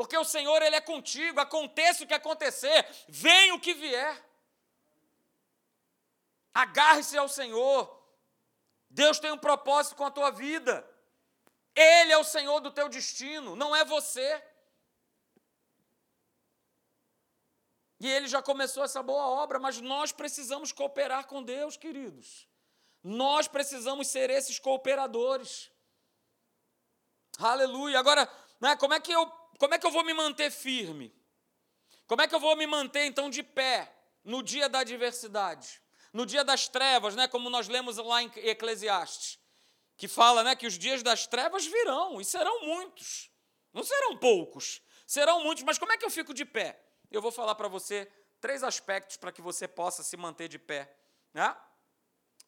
porque 0.00 0.16
o 0.16 0.24
Senhor, 0.24 0.62
Ele 0.62 0.76
é 0.76 0.80
contigo, 0.80 1.40
aconteça 1.40 2.04
o 2.04 2.06
que 2.06 2.14
acontecer, 2.14 2.88
venha 3.06 3.54
o 3.54 3.60
que 3.60 3.74
vier. 3.74 4.14
Agarre-se 6.54 7.18
ao 7.18 7.28
Senhor, 7.28 8.02
Deus 8.88 9.18
tem 9.18 9.30
um 9.30 9.36
propósito 9.36 9.96
com 9.96 10.06
a 10.06 10.10
tua 10.10 10.30
vida. 10.30 10.74
Ele 11.74 12.12
é 12.12 12.16
o 12.16 12.24
Senhor 12.24 12.60
do 12.60 12.70
teu 12.70 12.88
destino, 12.88 13.54
não 13.54 13.76
é 13.76 13.84
você. 13.84 14.42
E 18.00 18.10
ele 18.10 18.26
já 18.26 18.40
começou 18.40 18.82
essa 18.82 19.02
boa 19.02 19.26
obra, 19.26 19.58
mas 19.58 19.82
nós 19.82 20.12
precisamos 20.12 20.72
cooperar 20.72 21.26
com 21.26 21.42
Deus, 21.42 21.76
queridos. 21.76 22.48
Nós 23.04 23.46
precisamos 23.46 24.08
ser 24.08 24.30
esses 24.30 24.58
cooperadores. 24.58 25.70
Aleluia. 27.38 27.98
Agora, 27.98 28.26
né, 28.58 28.74
como, 28.76 28.94
é 28.94 29.00
que 29.00 29.12
eu, 29.12 29.30
como 29.60 29.74
é 29.74 29.78
que 29.78 29.86
eu 29.86 29.92
vou 29.92 30.02
me 30.02 30.12
manter 30.12 30.50
firme? 30.50 31.14
Como 32.08 32.20
é 32.20 32.26
que 32.26 32.34
eu 32.34 32.40
vou 32.40 32.56
me 32.56 32.66
manter, 32.66 33.04
então, 33.04 33.30
de 33.30 33.44
pé 33.44 33.94
no 34.24 34.42
dia 34.42 34.68
da 34.68 34.80
adversidade? 34.80 35.80
No 36.12 36.26
dia 36.26 36.42
das 36.42 36.66
trevas, 36.66 37.14
né, 37.14 37.28
como 37.28 37.48
nós 37.48 37.68
lemos 37.68 37.96
lá 37.98 38.20
em 38.20 38.32
Eclesiastes 38.34 39.38
que 40.00 40.08
fala 40.08 40.42
né, 40.42 40.56
que 40.56 40.66
os 40.66 40.78
dias 40.78 41.02
das 41.02 41.26
trevas 41.26 41.66
virão, 41.66 42.22
e 42.22 42.24
serão 42.24 42.64
muitos. 42.64 43.30
Não 43.70 43.84
serão 43.84 44.16
poucos, 44.16 44.80
serão 45.06 45.44
muitos. 45.44 45.62
Mas 45.62 45.76
como 45.76 45.92
é 45.92 45.98
que 45.98 46.06
eu 46.06 46.10
fico 46.10 46.32
de 46.32 46.42
pé? 46.42 46.82
Eu 47.10 47.20
vou 47.20 47.30
falar 47.30 47.54
para 47.54 47.68
você 47.68 48.10
três 48.40 48.64
aspectos 48.64 49.18
para 49.18 49.30
que 49.30 49.42
você 49.42 49.68
possa 49.68 50.02
se 50.02 50.16
manter 50.16 50.48
de 50.48 50.58
pé. 50.58 50.90
Né? 51.34 51.54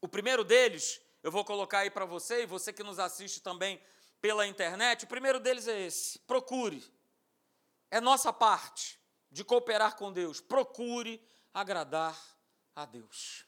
O 0.01 0.09
primeiro 0.09 0.45
deles, 0.45 0.99
eu 1.23 1.31
vou 1.31 1.45
colocar 1.45 1.81
aí 1.81 1.91
para 1.91 2.07
você 2.07 2.45
e 2.45 2.47
você 2.47 2.73
que 2.73 2.83
nos 2.83 2.99
assiste 2.99 3.43
também 3.43 3.79
pela 4.19 4.47
internet, 4.47 5.05
o 5.05 5.09
primeiro 5.09 5.39
deles 5.39 5.69
é 5.69 5.79
esse: 5.79 6.19
procure. 6.21 6.83
É 7.93 8.01
nossa 8.01 8.33
parte 8.33 8.99
de 9.31 9.45
cooperar 9.45 9.97
com 9.97 10.11
Deus. 10.11 10.41
Procure 10.41 11.23
agradar 11.53 12.19
a 12.75 12.87
Deus. 12.87 13.45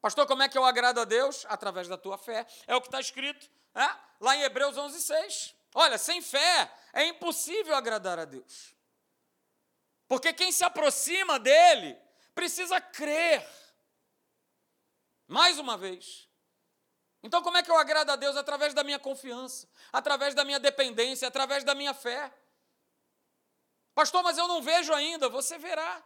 Pastor, 0.00 0.26
como 0.26 0.42
é 0.42 0.48
que 0.48 0.58
eu 0.58 0.64
agrado 0.64 0.98
a 0.98 1.04
Deus? 1.04 1.46
Através 1.48 1.86
da 1.86 1.96
tua 1.96 2.18
fé. 2.18 2.44
É 2.66 2.74
o 2.74 2.80
que 2.80 2.88
está 2.88 2.98
escrito 2.98 3.48
é? 3.76 3.88
lá 4.20 4.36
em 4.36 4.42
Hebreus 4.42 4.76
11, 4.76 5.00
6. 5.00 5.54
Olha, 5.72 5.96
sem 5.96 6.20
fé 6.20 6.68
é 6.92 7.06
impossível 7.06 7.76
agradar 7.76 8.18
a 8.18 8.24
Deus. 8.24 8.74
Porque 10.08 10.32
quem 10.32 10.50
se 10.50 10.64
aproxima 10.64 11.38
dele 11.38 11.96
precisa 12.34 12.80
crer. 12.80 13.48
Mais 15.28 15.60
uma 15.60 15.78
vez. 15.78 16.28
Então, 17.22 17.40
como 17.40 17.56
é 17.56 17.62
que 17.62 17.70
eu 17.70 17.78
agrado 17.78 18.10
a 18.10 18.16
Deus? 18.16 18.36
Através 18.36 18.74
da 18.74 18.82
minha 18.82 18.98
confiança, 18.98 19.68
através 19.92 20.34
da 20.34 20.44
minha 20.44 20.58
dependência, 20.58 21.28
através 21.28 21.62
da 21.62 21.72
minha 21.72 21.94
fé. 21.94 22.32
Pastor, 23.98 24.22
mas 24.22 24.38
eu 24.38 24.46
não 24.46 24.62
vejo 24.62 24.94
ainda. 24.94 25.28
Você 25.28 25.58
verá. 25.58 26.04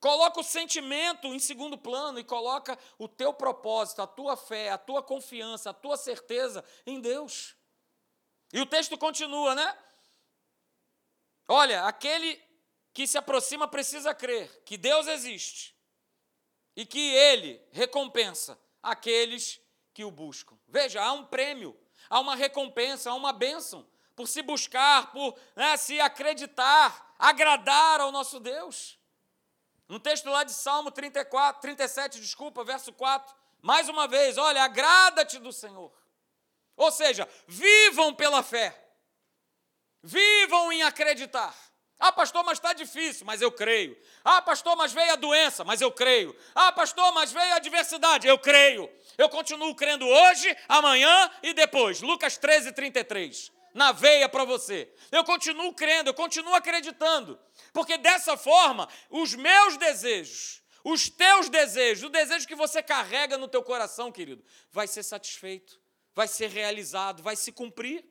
Coloca 0.00 0.40
o 0.40 0.42
sentimento 0.42 1.26
em 1.26 1.38
segundo 1.38 1.76
plano 1.76 2.18
e 2.18 2.24
coloca 2.24 2.78
o 2.96 3.06
teu 3.06 3.34
propósito, 3.34 4.00
a 4.00 4.06
tua 4.06 4.34
fé, 4.34 4.70
a 4.70 4.78
tua 4.78 5.02
confiança, 5.02 5.68
a 5.68 5.74
tua 5.74 5.98
certeza 5.98 6.64
em 6.86 7.02
Deus. 7.02 7.54
E 8.50 8.62
o 8.62 8.64
texto 8.64 8.96
continua, 8.96 9.54
né? 9.54 9.78
Olha, 11.46 11.84
aquele 11.84 12.42
que 12.94 13.06
se 13.06 13.18
aproxima 13.18 13.68
precisa 13.68 14.14
crer 14.14 14.62
que 14.64 14.78
Deus 14.78 15.06
existe 15.06 15.76
e 16.74 16.86
que 16.86 17.12
Ele 17.12 17.62
recompensa 17.72 18.58
aqueles 18.82 19.60
que 19.92 20.02
o 20.02 20.10
buscam. 20.10 20.58
Veja, 20.66 21.02
há 21.04 21.12
um 21.12 21.26
prêmio, 21.26 21.78
há 22.08 22.18
uma 22.18 22.34
recompensa, 22.34 23.10
há 23.10 23.14
uma 23.14 23.34
bênção 23.34 23.86
por 24.18 24.26
se 24.26 24.42
buscar, 24.42 25.12
por 25.12 25.38
né, 25.54 25.76
se 25.76 26.00
acreditar, 26.00 27.14
agradar 27.16 28.00
ao 28.00 28.10
nosso 28.10 28.40
Deus. 28.40 28.98
No 29.88 30.00
texto 30.00 30.28
lá 30.28 30.42
de 30.42 30.52
Salmo 30.52 30.90
34, 30.90 31.62
37, 31.62 32.18
desculpa, 32.18 32.64
verso 32.64 32.92
4, 32.92 33.32
mais 33.62 33.88
uma 33.88 34.08
vez, 34.08 34.36
olha, 34.36 34.64
agrada-te 34.64 35.38
do 35.38 35.52
Senhor. 35.52 35.92
Ou 36.76 36.90
seja, 36.90 37.28
vivam 37.46 38.12
pela 38.12 38.42
fé. 38.42 38.76
Vivam 40.02 40.72
em 40.72 40.82
acreditar. 40.82 41.54
Ah, 41.96 42.10
pastor, 42.10 42.42
mas 42.42 42.58
está 42.58 42.72
difícil, 42.72 43.24
mas 43.24 43.40
eu 43.40 43.52
creio. 43.52 43.96
Ah, 44.24 44.42
pastor, 44.42 44.74
mas 44.74 44.92
veio 44.92 45.12
a 45.12 45.16
doença, 45.16 45.62
mas 45.62 45.80
eu 45.80 45.92
creio. 45.92 46.36
Ah, 46.56 46.72
pastor, 46.72 47.12
mas 47.12 47.30
veio 47.30 47.52
a 47.52 47.56
adversidade, 47.56 48.26
eu 48.26 48.38
creio. 48.38 48.90
Eu 49.16 49.28
continuo 49.28 49.76
crendo 49.76 50.04
hoje, 50.08 50.56
amanhã 50.68 51.30
e 51.40 51.54
depois. 51.54 52.00
Lucas 52.00 52.36
13, 52.36 52.72
33. 52.72 53.57
Na 53.74 53.92
veia 53.92 54.28
para 54.28 54.44
você. 54.44 54.92
Eu 55.10 55.24
continuo 55.24 55.72
crendo, 55.74 56.10
eu 56.10 56.14
continuo 56.14 56.54
acreditando. 56.54 57.38
Porque 57.72 57.96
dessa 57.98 58.36
forma, 58.36 58.88
os 59.10 59.34
meus 59.34 59.76
desejos, 59.76 60.62
os 60.84 61.08
teus 61.08 61.48
desejos, 61.48 62.04
o 62.04 62.08
desejo 62.08 62.46
que 62.46 62.54
você 62.54 62.82
carrega 62.82 63.36
no 63.36 63.48
teu 63.48 63.62
coração, 63.62 64.10
querido, 64.10 64.44
vai 64.70 64.86
ser 64.86 65.02
satisfeito, 65.02 65.80
vai 66.14 66.26
ser 66.26 66.48
realizado, 66.48 67.22
vai 67.22 67.36
se 67.36 67.52
cumprir. 67.52 68.04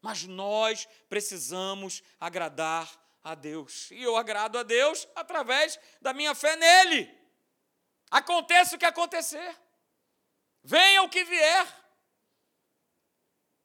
Mas 0.00 0.24
nós 0.24 0.88
precisamos 1.08 2.02
agradar 2.18 2.90
a 3.22 3.34
Deus. 3.34 3.90
E 3.90 4.02
eu 4.02 4.16
agrado 4.16 4.58
a 4.58 4.62
Deus 4.62 5.06
através 5.14 5.78
da 6.00 6.12
minha 6.12 6.34
fé 6.34 6.56
nele. 6.56 7.08
Aconteça 8.10 8.74
o 8.74 8.78
que 8.78 8.84
acontecer. 8.84 9.56
Venha 10.62 11.02
o 11.02 11.08
que 11.08 11.24
vier. 11.24 11.66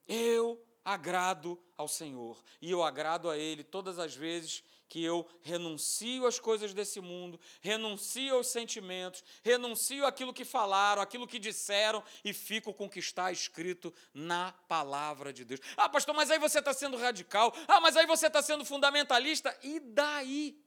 Eu 0.08 0.66
agrado 0.88 1.62
ao 1.76 1.86
Senhor. 1.86 2.41
E 2.62 2.71
eu 2.71 2.82
agrado 2.82 3.30
a 3.30 3.38
Ele 3.38 3.62
todas 3.62 4.00
as 4.00 4.15
vezes 4.15 4.63
que 4.88 5.04
eu 5.04 5.28
renuncio 5.41 6.26
às 6.26 6.39
coisas 6.39 6.73
desse 6.73 7.02
mundo, 7.02 7.38
renuncio 7.60 8.36
aos 8.36 8.47
sentimentos, 8.47 9.21
renuncio 9.43 10.06
àquilo 10.06 10.34
que 10.34 10.45
falaram, 10.45 11.02
aquilo 11.02 11.28
que 11.28 11.39
disseram 11.39 12.02
e 12.23 12.32
fico 12.32 12.73
com 12.73 12.86
o 12.86 12.89
que 12.89 13.00
está 13.00 13.30
escrito 13.34 13.93
na 14.13 14.54
palavra 14.69 15.34
de 15.34 15.43
Deus. 15.43 15.60
Ah, 15.76 15.89
pastor, 15.89 16.15
mas 16.15 16.32
aí 16.32 16.39
você 16.39 16.60
está 16.60 16.73
sendo 16.73 16.95
radical. 16.95 17.54
Ah, 17.67 17.82
mas 17.82 17.97
aí 17.97 18.06
você 18.06 18.28
está 18.28 18.41
sendo 18.41 18.63
fundamentalista. 18.63 19.54
E 19.62 19.82
daí? 19.82 20.58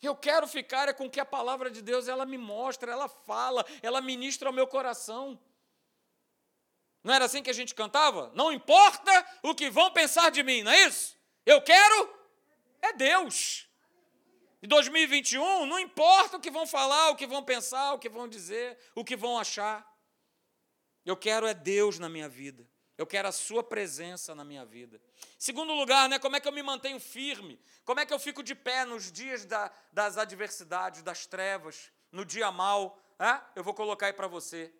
Eu 0.00 0.16
quero 0.16 0.48
ficar 0.48 0.88
é 0.88 0.94
com 0.94 1.10
que 1.10 1.20
a 1.20 1.26
palavra 1.26 1.70
de 1.70 1.82
Deus 1.82 2.08
ela 2.08 2.24
me 2.24 2.38
mostra, 2.38 2.90
ela 2.90 3.08
fala, 3.08 3.62
ela 3.82 4.00
ministra 4.00 4.48
ao 4.48 4.54
meu 4.54 4.66
coração. 4.66 5.38
Não 7.02 7.14
era 7.14 7.24
assim 7.24 7.42
que 7.42 7.50
a 7.50 7.54
gente 7.54 7.74
cantava? 7.74 8.30
Não 8.34 8.52
importa 8.52 9.26
o 9.42 9.54
que 9.54 9.70
vão 9.70 9.90
pensar 9.90 10.30
de 10.30 10.42
mim, 10.42 10.62
não 10.62 10.70
é 10.70 10.86
isso? 10.86 11.16
Eu 11.46 11.62
quero 11.62 12.14
é 12.82 12.92
Deus. 12.92 13.68
Em 14.62 14.68
2021, 14.68 15.64
não 15.66 15.78
importa 15.78 16.36
o 16.36 16.40
que 16.40 16.50
vão 16.50 16.66
falar, 16.66 17.10
o 17.10 17.16
que 17.16 17.26
vão 17.26 17.42
pensar, 17.42 17.94
o 17.94 17.98
que 17.98 18.08
vão 18.08 18.28
dizer, 18.28 18.78
o 18.94 19.04
que 19.04 19.16
vão 19.16 19.38
achar. 19.38 19.86
Eu 21.04 21.16
quero 21.16 21.46
é 21.46 21.54
Deus 21.54 21.98
na 21.98 22.08
minha 22.08 22.28
vida. 22.28 22.68
Eu 22.98 23.06
quero 23.06 23.26
a 23.28 23.32
sua 23.32 23.64
presença 23.64 24.34
na 24.34 24.44
minha 24.44 24.66
vida. 24.66 25.00
Segundo 25.38 25.72
lugar, 25.72 26.06
né, 26.06 26.18
como 26.18 26.36
é 26.36 26.40
que 26.40 26.46
eu 26.46 26.52
me 26.52 26.62
mantenho 26.62 27.00
firme? 27.00 27.58
Como 27.82 27.98
é 27.98 28.04
que 28.04 28.12
eu 28.12 28.18
fico 28.18 28.42
de 28.42 28.54
pé 28.54 28.84
nos 28.84 29.10
dias 29.10 29.46
da, 29.46 29.72
das 29.90 30.18
adversidades, 30.18 31.02
das 31.02 31.24
trevas, 31.24 31.90
no 32.12 32.26
dia 32.26 32.52
mal? 32.52 33.02
É? 33.18 33.40
Eu 33.56 33.64
vou 33.64 33.72
colocar 33.72 34.06
aí 34.06 34.12
para 34.12 34.28
você. 34.28 34.70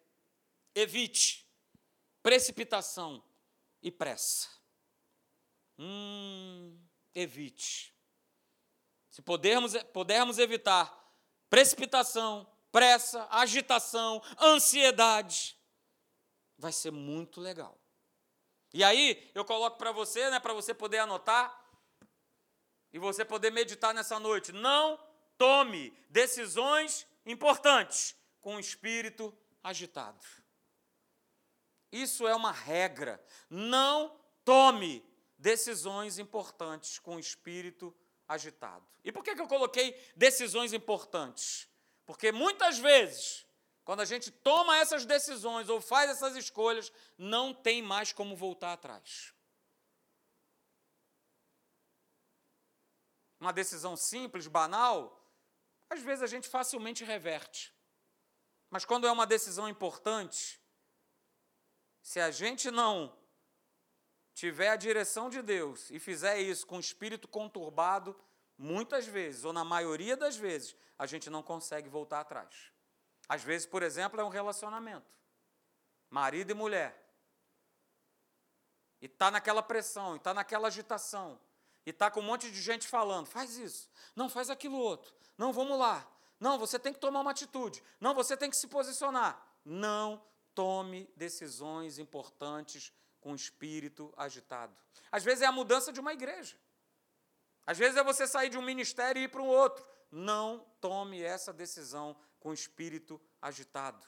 Evite 0.75 1.50
precipitação 2.23 3.23
e 3.83 3.91
pressa. 3.91 4.49
Hum, 5.79 6.79
evite. 7.15 7.95
Se 9.09 9.23
pudermos, 9.23 9.75
pudermos 9.93 10.39
evitar 10.39 10.97
precipitação, 11.49 12.47
pressa, 12.71 13.27
agitação, 13.31 14.23
ansiedade, 14.41 15.59
vai 16.57 16.73
ser 16.73 16.91
muito 16.91 17.41
legal. 17.41 17.79
E 18.73 18.85
aí, 18.85 19.31
eu 19.35 19.45
coloco 19.45 19.79
para 19.79 19.91
você, 19.91 20.31
né, 20.31 20.39
para 20.39 20.53
você 20.53 20.73
poder 20.73 20.99
anotar 20.99 21.59
e 22.93 22.99
você 22.99 23.25
poder 23.25 23.51
meditar 23.51 23.93
nessa 23.93 24.21
noite. 24.21 24.53
Não 24.53 24.99
tome 25.37 25.93
decisões 26.09 27.07
importantes 27.27 28.15
com 28.41 28.57
o 28.57 28.61
espírito 28.61 29.37
agitado. 29.63 30.25
Isso 31.93 32.27
é 32.27 32.35
uma 32.35 32.53
regra. 32.53 33.23
Não 33.49 34.17
tome 34.45 35.05
decisões 35.39 36.19
importantes 36.19 36.99
com 36.99 37.17
o 37.17 37.21
espírito 37.21 37.95
agitado. 38.29 38.87
E 39.03 39.11
por 39.11 39.25
que, 39.25 39.35
que 39.35 39.41
eu 39.41 39.49
coloquei 39.49 39.93
decisões 40.15 40.73
importantes? 40.73 41.69
Porque 42.05 42.31
muitas 42.31 42.79
vezes, 42.79 43.47
quando 43.85 44.01
a 44.01 44.05
gente 44.05 44.31
toma 44.31 44.77
essas 44.77 45.05
decisões 45.05 45.69
ou 45.69 45.81
faz 45.81 46.11
essas 46.11 46.37
escolhas, 46.37 46.93
não 47.17 47.55
tem 47.55 47.83
mais 47.83 48.13
como 48.13 48.37
voltar 48.37 48.73
atrás. 48.73 49.35
Uma 53.41 53.53
decisão 53.53 53.97
simples, 53.97 54.47
banal, 54.47 55.19
às 55.89 56.03
vezes 56.03 56.23
a 56.23 56.27
gente 56.27 56.47
facilmente 56.49 57.03
reverte. 57.03 57.75
Mas 58.69 58.85
quando 58.85 59.07
é 59.07 59.11
uma 59.11 59.27
decisão 59.27 59.69
importante, 59.69 60.60
se 62.03 62.21
a 62.21 62.31
gente 62.31 62.71
não 62.71 63.17
tiver 64.35 64.69
a 64.69 64.77
direção 64.77 65.29
de 65.29 65.43
Deus 65.43 65.91
e 65.91 65.99
fizer 65.99 66.39
isso 66.39 66.67
com 66.67 66.77
o 66.77 66.81
espírito 66.81 67.29
conturbado, 67.29 68.17
muitas 68.57 69.07
vezes, 69.07 69.45
ou 69.45 69.53
na 69.53 69.65
maioria 69.65 70.17
das 70.17 70.37
vezes, 70.37 70.77
a 70.99 71.07
gente 71.07 71.29
não 71.31 71.43
consegue 71.43 71.89
voltar 71.89 72.21
atrás. 72.21 72.73
Às 73.29 73.43
vezes, 73.43 73.67
por 73.67 73.83
exemplo, 73.83 74.21
é 74.21 74.25
um 74.25 74.29
relacionamento. 74.29 75.07
Marido 76.09 76.51
e 76.51 76.55
mulher. 76.55 77.01
E 79.01 79.07
está 79.07 79.31
naquela 79.31 79.63
pressão, 79.63 80.15
e 80.15 80.17
está 80.17 80.35
naquela 80.35 80.69
agitação, 80.69 81.41
e 81.87 81.91
está 81.91 82.11
com 82.11 82.21
um 82.21 82.25
monte 82.25 82.51
de 82.51 82.61
gente 82.61 82.87
falando: 82.87 83.27
faz 83.27 83.57
isso, 83.57 83.89
não 84.15 84.29
faz 84.29 84.51
aquilo 84.51 84.77
outro, 84.77 85.15
não, 85.39 85.53
vamos 85.53 85.79
lá, 85.79 86.07
não, 86.39 86.59
você 86.59 86.79
tem 86.79 86.93
que 86.93 86.99
tomar 86.99 87.21
uma 87.21 87.31
atitude, 87.31 87.83
não, 88.01 88.15
você 88.15 88.37
tem 88.37 88.51
que 88.51 88.57
se 88.57 88.67
posicionar. 88.67 89.47
Não 89.65 90.23
tome 90.61 91.09
decisões 91.17 91.99
importantes 91.99 92.93
com 93.19 93.33
o 93.33 93.35
espírito 93.35 94.13
agitado. 94.15 94.77
Às 95.11 95.25
vezes 95.25 95.41
é 95.41 95.47
a 95.47 95.53
mudança 95.53 95.91
de 95.91 95.99
uma 95.99 96.13
igreja. 96.13 96.55
Às 97.67 97.79
vezes 97.79 97.97
é 97.97 98.05
você 98.05 98.27
sair 98.27 98.51
de 98.51 98.59
um 98.59 98.63
ministério 98.63 99.19
e 99.19 99.25
ir 99.25 99.29
para 99.29 99.41
um 99.41 99.47
outro. 99.47 99.83
Não 100.11 100.67
tome 100.79 101.23
essa 101.23 101.51
decisão 101.51 102.15
com 102.39 102.51
o 102.51 102.53
espírito 102.53 103.19
agitado. 103.41 104.07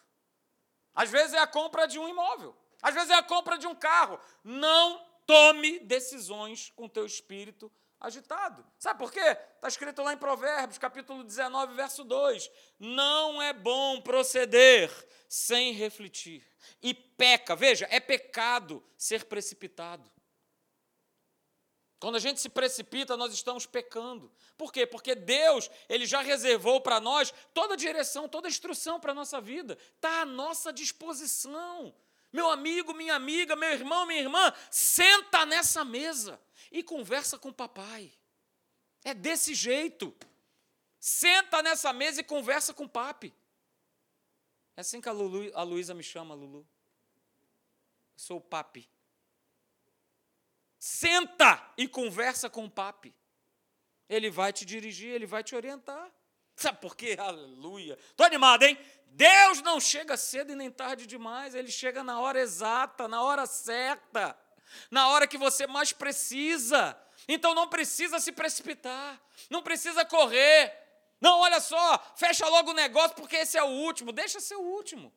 Às 0.95 1.09
vezes 1.09 1.33
é 1.33 1.39
a 1.39 1.47
compra 1.47 1.87
de 1.87 1.99
um 1.99 2.07
imóvel. 2.07 2.55
Às 2.83 2.93
vezes 2.93 3.09
é 3.09 3.15
a 3.15 3.23
compra 3.23 3.57
de 3.57 3.67
um 3.67 3.75
carro. 3.75 4.21
Não 4.45 5.03
tome 5.27 5.79
decisões 5.79 6.71
com 6.77 6.87
teu 6.87 7.07
espírito 7.07 7.73
agitado. 8.03 8.67
Sabe 8.79 8.99
por 8.99 9.13
quê? 9.13 9.21
Está 9.21 9.69
escrito 9.69 10.03
lá 10.03 10.13
em 10.13 10.19
Provérbios, 10.19 10.77
capítulo 10.77 11.23
19, 11.23 11.75
verso 11.75 12.03
2: 12.03 12.51
Não 12.79 13.41
é 13.41 13.53
bom 13.53 14.01
proceder 14.01 14.91
sem 15.29 15.73
refletir. 15.73 16.45
E 16.83 16.93
peca, 16.93 17.55
veja, 17.55 17.87
é 17.91 18.01
pecado 18.01 18.85
ser 18.99 19.25
precipitado. 19.25 20.11
Quando 22.01 22.17
a 22.17 22.19
gente 22.19 22.41
se 22.41 22.49
precipita, 22.49 23.17
nós 23.17 23.33
estamos 23.33 23.65
pecando. 23.65 24.33
Por 24.59 24.73
quê? 24.73 24.85
Porque 24.85 25.15
Deus, 25.15 25.71
ele 25.89 26.05
já 26.05 26.21
reservou 26.21 26.81
para 26.81 26.99
nós 26.99 27.33
toda 27.55 27.75
a 27.75 27.77
direção, 27.77 28.29
toda 28.29 28.49
a 28.49 28.51
instrução 28.51 28.99
para 28.99 29.13
a 29.13 29.15
nossa 29.15 29.41
vida. 29.41 29.79
Está 29.95 30.23
à 30.23 30.27
nossa 30.27 30.73
disposição. 30.73 31.95
Meu 32.33 32.51
amigo, 32.51 32.95
minha 32.95 33.15
amiga, 33.15 33.55
meu 33.55 33.71
irmão, 33.71 34.07
minha 34.07 34.21
irmã, 34.21 34.53
senta 34.71 35.45
nessa 35.45 35.85
mesa 35.85 36.41
e 36.71 36.83
conversa 36.83 37.39
com 37.39 37.51
o 37.51 37.55
papai. 37.55 38.13
É 39.05 39.13
desse 39.13 39.55
jeito. 39.55 40.17
Senta 40.99 41.63
nessa 41.63 41.93
mesa 41.93 42.21
e 42.21 42.25
conversa 42.25 42.73
com 42.73 42.85
o 42.85 42.89
papi. 42.89 43.35
É 44.77 44.81
assim 44.81 45.01
que 45.01 45.09
a, 45.09 45.13
Lulu, 45.13 45.51
a 45.55 45.63
Luísa 45.63 45.93
me 45.93 46.03
chama, 46.03 46.35
Lulu. 46.35 46.67
Eu 48.15 48.19
sou 48.19 48.39
o 48.39 48.41
papi. 48.41 48.89
Senta 50.79 51.73
e 51.77 51.87
conversa 51.87 52.49
com 52.49 52.65
o 52.65 52.71
papi. 52.71 53.15
Ele 54.09 54.31
vai 54.31 54.53
te 54.53 54.65
dirigir, 54.65 55.11
ele 55.11 55.27
vai 55.27 55.45
te 55.45 55.55
orientar. 55.55 56.11
Sabe 56.57 56.81
por 56.81 56.97
quê? 56.97 57.17
Aleluia. 57.19 57.99
Estou 58.11 58.27
animado, 58.27 58.63
hein? 58.63 58.79
Deus 59.07 59.61
não 59.61 59.79
chega 59.79 60.17
cedo 60.17 60.53
e 60.53 60.57
nem 60.57 60.71
tarde 60.71 61.07
demais, 61.07 61.55
ele 61.55 61.71
chega 61.71 62.03
na 62.03 62.19
hora 62.21 62.41
exata, 62.41 63.07
na 63.07 63.23
hora 63.23 63.45
certa, 63.47 64.39
na 64.91 65.09
hora 65.09 65.27
que 65.27 65.37
você 65.37 65.67
mais 65.67 65.93
precisa. 65.93 66.99
Então 67.29 67.55
não 67.55 67.69
precisa 67.69 68.19
se 68.19 68.33
precipitar, 68.33 69.21
não 69.51 69.63
precisa 69.63 70.05
correr. 70.05 70.73
Não, 71.21 71.41
olha 71.41 71.61
só, 71.61 71.99
fecha 72.17 72.49
logo 72.49 72.71
o 72.71 72.75
negócio 72.75 73.15
porque 73.15 73.37
esse 73.37 73.57
é 73.57 73.63
o 73.63 73.69
último, 73.69 74.13
deixa 74.13 74.41
ser 74.41 74.57
o 74.57 74.63
último. 74.63 75.13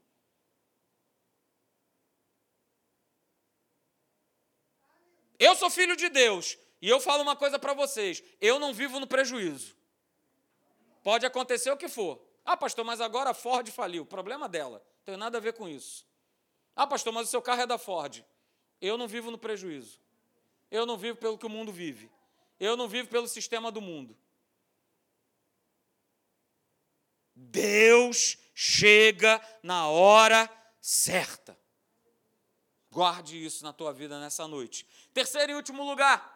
Eu 5.39 5.55
sou 5.55 5.69
filho 5.69 5.95
de 5.95 6.09
Deus 6.09 6.57
e 6.81 6.89
eu 6.89 6.99
falo 6.99 7.23
uma 7.23 7.35
coisa 7.35 7.57
para 7.57 7.73
vocês: 7.73 8.21
eu 8.39 8.59
não 8.59 8.73
vivo 8.73 8.99
no 8.99 9.07
prejuízo. 9.07 9.75
Pode 11.05 11.23
acontecer 11.23 11.69
o 11.69 11.77
que 11.77 11.87
for. 11.87 12.19
Ah, 12.43 12.57
pastor, 12.57 12.83
mas 12.83 12.99
agora 12.99 13.29
a 13.29 13.33
Ford 13.35 13.69
faliu. 13.69 14.07
Problema 14.07 14.49
dela. 14.49 14.79
Não 14.79 15.05
tem 15.05 15.15
nada 15.15 15.37
a 15.37 15.39
ver 15.39 15.53
com 15.53 15.69
isso. 15.69 16.03
Ah, 16.75 16.87
pastor, 16.87 17.13
mas 17.13 17.27
o 17.27 17.29
seu 17.29 17.43
carro 17.43 17.61
é 17.61 17.67
da 17.67 17.77
Ford. 17.77 18.25
Eu 18.81 18.97
não 18.97 19.07
vivo 19.07 19.29
no 19.29 19.37
prejuízo. 19.37 19.99
Eu 20.71 20.83
não 20.83 20.97
vivo 20.97 21.15
pelo 21.19 21.37
que 21.37 21.45
o 21.45 21.49
mundo 21.49 21.71
vive. 21.71 22.09
Eu 22.59 22.75
não 22.75 22.87
vivo 22.87 23.07
pelo 23.07 23.27
sistema 23.27 23.71
do 23.71 23.79
mundo. 23.79 24.17
Deus 27.35 28.39
chega 28.55 29.39
na 29.61 29.87
hora 29.87 30.49
certa. 30.81 31.55
Guarde 32.89 33.45
isso 33.45 33.63
na 33.63 33.71
tua 33.71 33.93
vida 33.93 34.19
nessa 34.19 34.47
noite. 34.47 34.87
Terceiro 35.13 35.51
e 35.51 35.55
último 35.55 35.83
lugar, 35.83 36.34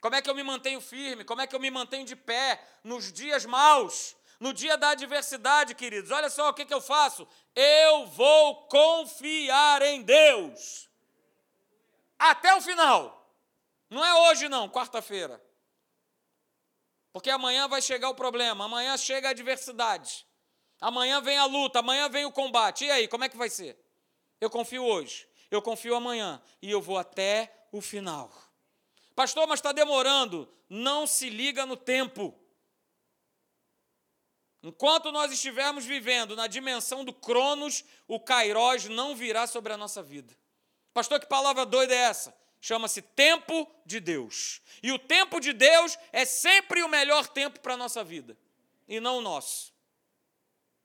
como 0.00 0.14
é 0.14 0.22
que 0.22 0.28
eu 0.28 0.34
me 0.34 0.42
mantenho 0.42 0.80
firme? 0.80 1.24
Como 1.24 1.40
é 1.40 1.46
que 1.46 1.54
eu 1.54 1.60
me 1.60 1.70
mantenho 1.70 2.04
de 2.04 2.14
pé 2.14 2.62
nos 2.84 3.12
dias 3.12 3.44
maus? 3.44 4.16
No 4.38 4.52
dia 4.52 4.76
da 4.76 4.90
adversidade, 4.90 5.74
queridos, 5.74 6.12
olha 6.12 6.30
só 6.30 6.48
o 6.48 6.54
que, 6.54 6.64
que 6.64 6.72
eu 6.72 6.80
faço. 6.80 7.26
Eu 7.56 8.06
vou 8.06 8.68
confiar 8.68 9.82
em 9.82 10.02
Deus. 10.02 10.88
Até 12.18 12.54
o 12.54 12.60
final. 12.60 13.34
Não 13.90 14.04
é 14.04 14.30
hoje, 14.30 14.48
não, 14.48 14.68
quarta-feira. 14.68 15.42
Porque 17.12 17.30
amanhã 17.30 17.66
vai 17.66 17.82
chegar 17.82 18.10
o 18.10 18.14
problema, 18.14 18.66
amanhã 18.66 18.96
chega 18.96 19.28
a 19.28 19.30
adversidade. 19.32 20.24
Amanhã 20.80 21.20
vem 21.20 21.36
a 21.36 21.46
luta, 21.46 21.80
amanhã 21.80 22.08
vem 22.08 22.24
o 22.24 22.30
combate. 22.30 22.84
E 22.84 22.90
aí, 22.90 23.08
como 23.08 23.24
é 23.24 23.28
que 23.28 23.36
vai 23.36 23.50
ser? 23.50 23.76
Eu 24.40 24.48
confio 24.48 24.84
hoje 24.84 25.28
eu 25.50 25.62
confio 25.62 25.94
amanhã 25.94 26.40
e 26.60 26.70
eu 26.70 26.80
vou 26.80 26.98
até 26.98 27.66
o 27.72 27.80
final. 27.80 28.30
Pastor, 29.18 29.48
mas 29.48 29.58
está 29.58 29.72
demorando. 29.72 30.48
Não 30.70 31.04
se 31.04 31.28
liga 31.28 31.66
no 31.66 31.76
tempo. 31.76 32.38
Enquanto 34.62 35.10
nós 35.10 35.32
estivermos 35.32 35.84
vivendo 35.84 36.36
na 36.36 36.46
dimensão 36.46 37.04
do 37.04 37.12
Cronos, 37.12 37.84
o 38.06 38.20
Kairos 38.20 38.84
não 38.84 39.16
virá 39.16 39.48
sobre 39.48 39.72
a 39.72 39.76
nossa 39.76 40.04
vida. 40.04 40.38
Pastor, 40.94 41.18
que 41.18 41.26
palavra 41.26 41.66
doida 41.66 41.92
é 41.92 41.98
essa? 41.98 42.32
Chama-se 42.60 43.02
tempo 43.02 43.68
de 43.84 43.98
Deus. 43.98 44.62
E 44.80 44.92
o 44.92 45.00
tempo 45.00 45.40
de 45.40 45.52
Deus 45.52 45.98
é 46.12 46.24
sempre 46.24 46.84
o 46.84 46.88
melhor 46.88 47.26
tempo 47.26 47.58
para 47.58 47.74
a 47.74 47.76
nossa 47.76 48.04
vida, 48.04 48.38
e 48.86 49.00
não 49.00 49.18
o 49.18 49.20
nosso. 49.20 49.74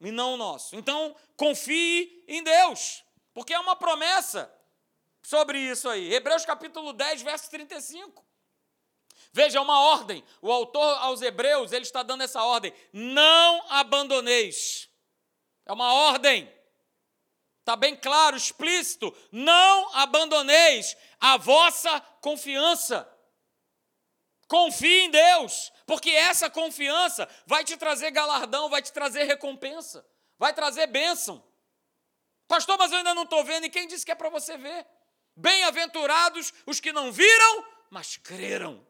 E 0.01 0.09
não 0.09 0.33
o 0.33 0.37
nosso. 0.37 0.75
Então, 0.75 1.15
confie 1.37 2.23
em 2.27 2.41
Deus. 2.41 3.03
Porque 3.31 3.53
é 3.53 3.59
uma 3.59 3.75
promessa 3.75 4.51
sobre 5.23 5.57
isso 5.57 5.89
aí. 5.89 6.13
Hebreus 6.13 6.45
capítulo 6.45 6.93
10, 6.93 7.23
verso 7.23 7.49
35. 7.49 8.23
Veja, 9.31 9.61
uma 9.61 9.79
ordem. 9.79 10.23
O 10.41 10.51
autor 10.51 10.97
aos 10.99 11.21
Hebreus, 11.21 11.71
ele 11.71 11.83
está 11.83 12.03
dando 12.03 12.21
essa 12.21 12.43
ordem. 12.43 12.71
Não 12.91 13.65
abandoneis. 13.71 14.89
É 15.65 15.73
uma 15.73 15.91
ordem. 15.91 16.53
Está 17.61 17.75
bem 17.75 17.95
claro, 17.95 18.35
explícito. 18.35 19.15
Não 19.31 19.95
abandoneis 19.95 20.95
a 21.19 21.37
vossa 21.37 21.99
confiança. 22.21 23.09
Confie 24.47 25.05
em 25.05 25.09
Deus, 25.09 25.71
porque 25.87 26.11
essa 26.11 26.49
confiança 26.49 27.27
vai 27.47 27.63
te 27.63 27.75
trazer 27.75 28.11
galardão, 28.11 28.69
vai 28.69 28.83
te 28.83 28.91
trazer 28.91 29.23
recompensa, 29.23 30.05
vai 30.37 30.53
trazer 30.53 30.85
bênção. 30.85 31.43
Pastor, 32.47 32.77
mas 32.77 32.91
eu 32.91 32.99
ainda 32.99 33.15
não 33.15 33.23
estou 33.23 33.43
vendo, 33.43 33.65
e 33.65 33.69
quem 33.69 33.87
disse 33.87 34.05
que 34.05 34.11
é 34.11 34.15
para 34.15 34.29
você 34.29 34.57
ver? 34.57 34.85
Bem-aventurados 35.35 36.53
os 36.65 36.79
que 36.79 36.93
não 36.93 37.11
viram, 37.11 37.65
mas 37.89 38.17
creram. 38.17 38.85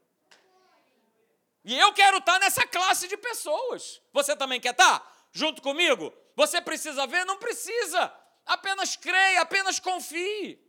E 1.63 1.77
eu 1.79 1.93
quero 1.93 2.17
estar 2.17 2.39
nessa 2.39 2.67
classe 2.67 3.07
de 3.07 3.15
pessoas. 3.15 4.01
Você 4.11 4.35
também 4.35 4.59
quer 4.59 4.71
estar? 4.71 5.27
Junto 5.31 5.61
comigo? 5.61 6.13
Você 6.35 6.61
precisa 6.61 7.07
ver? 7.07 7.25
Não 7.25 7.37
precisa. 7.37 8.13
Apenas 8.45 8.97
creia, 8.97 9.41
apenas 9.41 9.79
confie. 9.79 10.59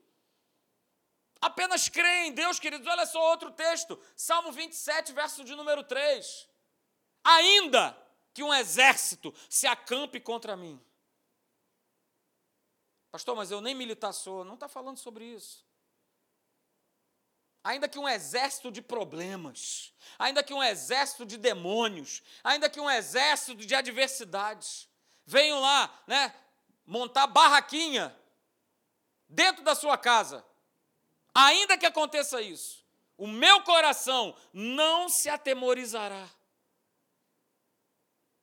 Apenas 1.40 1.88
creia 1.88 2.26
em 2.26 2.32
Deus, 2.32 2.60
queridos. 2.60 2.86
Olha 2.86 3.04
só 3.06 3.20
outro 3.30 3.50
texto. 3.50 4.00
Salmo 4.16 4.52
27, 4.52 5.12
verso 5.12 5.44
de 5.44 5.56
número 5.56 5.82
3. 5.82 6.48
Ainda 7.24 7.96
que 8.32 8.42
um 8.42 8.54
exército 8.54 9.34
se 9.48 9.66
acampe 9.66 10.20
contra 10.20 10.56
mim 10.56 10.80
Pastor, 13.14 13.36
mas 13.36 13.52
eu 13.52 13.60
nem 13.60 13.76
militar 13.76 14.12
sou. 14.12 14.44
Não 14.44 14.54
está 14.54 14.66
falando 14.66 14.98
sobre 14.98 15.24
isso. 15.24 15.64
Ainda 17.62 17.88
que 17.88 17.96
um 17.96 18.08
exército 18.08 18.72
de 18.72 18.82
problemas, 18.82 19.94
ainda 20.18 20.42
que 20.42 20.52
um 20.52 20.60
exército 20.60 21.24
de 21.24 21.36
demônios, 21.36 22.24
ainda 22.42 22.68
que 22.68 22.80
um 22.80 22.90
exército 22.90 23.54
de 23.54 23.72
adversidades, 23.72 24.88
venham 25.24 25.60
lá, 25.60 26.02
né, 26.08 26.34
montar 26.84 27.28
barraquinha 27.28 28.12
dentro 29.28 29.62
da 29.62 29.76
sua 29.76 29.96
casa. 29.96 30.44
Ainda 31.32 31.78
que 31.78 31.86
aconteça 31.86 32.42
isso, 32.42 32.84
o 33.16 33.28
meu 33.28 33.62
coração 33.62 34.34
não 34.52 35.08
se 35.08 35.30
atemorizará. 35.30 36.28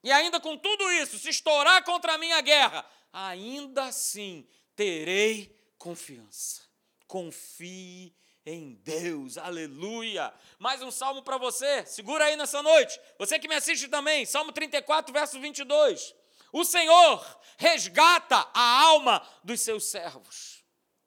E 0.01 0.13
ainda 0.13 0.39
com 0.39 0.57
tudo 0.57 0.89
isso, 0.93 1.19
se 1.19 1.27
estourar 1.27 1.83
contra 1.83 2.13
a 2.13 2.17
minha 2.17 2.39
guerra, 2.39 2.89
ainda 3.11 3.83
assim 3.83 4.47
terei 4.75 5.55
confiança. 5.77 6.61
Confie 7.07 8.15
em 8.45 8.73
Deus, 8.83 9.37
aleluia. 9.37 10.33
Mais 10.57 10.81
um 10.81 10.89
salmo 10.89 11.21
para 11.21 11.37
você, 11.37 11.85
segura 11.85 12.25
aí 12.25 12.35
nessa 12.35 12.63
noite. 12.63 12.99
Você 13.19 13.37
que 13.37 13.47
me 13.47 13.55
assiste 13.55 13.87
também, 13.87 14.25
Salmo 14.25 14.51
34, 14.51 15.13
verso 15.13 15.39
22. 15.39 16.15
O 16.51 16.65
Senhor 16.65 17.39
resgata 17.57 18.47
a 18.53 18.81
alma 18.81 19.25
dos 19.43 19.61
seus 19.61 19.85
servos 19.85 20.63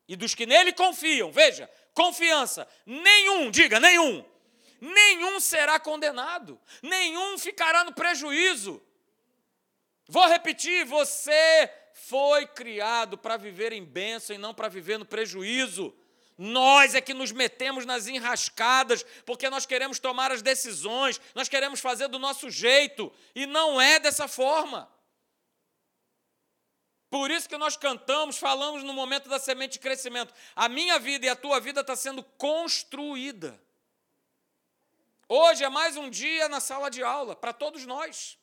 e 0.08 0.16
dos 0.16 0.34
que 0.34 0.46
nele 0.46 0.72
confiam. 0.72 1.30
Veja, 1.32 1.68
confiança. 1.92 2.68
Nenhum, 2.86 3.50
diga, 3.50 3.80
nenhum. 3.80 4.24
Nenhum 4.80 5.40
será 5.40 5.80
condenado, 5.80 6.60
nenhum 6.82 7.38
ficará 7.38 7.84
no 7.84 7.94
prejuízo. 7.94 8.82
Vou 10.06 10.26
repetir: 10.28 10.84
você 10.84 11.70
foi 11.94 12.44
criado 12.44 13.16
para 13.16 13.36
viver 13.36 13.72
em 13.72 13.84
bênção 13.84 14.34
e 14.34 14.38
não 14.38 14.52
para 14.52 14.68
viver 14.68 14.98
no 14.98 15.06
prejuízo. 15.06 15.94
Nós 16.36 16.96
é 16.96 17.00
que 17.00 17.14
nos 17.14 17.30
metemos 17.30 17.86
nas 17.86 18.08
enrascadas 18.08 19.06
porque 19.24 19.48
nós 19.48 19.64
queremos 19.64 20.00
tomar 20.00 20.32
as 20.32 20.42
decisões, 20.42 21.20
nós 21.36 21.48
queremos 21.48 21.78
fazer 21.78 22.08
do 22.08 22.18
nosso 22.18 22.50
jeito 22.50 23.12
e 23.32 23.46
não 23.46 23.80
é 23.80 24.00
dessa 24.00 24.26
forma. 24.26 24.92
Por 27.08 27.30
isso 27.30 27.48
que 27.48 27.56
nós 27.56 27.76
cantamos, 27.76 28.38
falamos 28.38 28.82
no 28.82 28.92
momento 28.92 29.28
da 29.28 29.38
semente 29.38 29.74
de 29.74 29.78
crescimento. 29.78 30.34
A 30.56 30.68
minha 30.68 30.98
vida 30.98 31.26
e 31.26 31.28
a 31.28 31.36
tua 31.36 31.60
vida 31.60 31.80
está 31.80 31.94
sendo 31.94 32.24
construída. 32.24 33.62
Hoje 35.28 35.62
é 35.62 35.68
mais 35.68 35.96
um 35.96 36.10
dia 36.10 36.48
na 36.48 36.58
sala 36.58 36.90
de 36.90 37.04
aula, 37.04 37.36
para 37.36 37.52
todos 37.52 37.86
nós. 37.86 38.36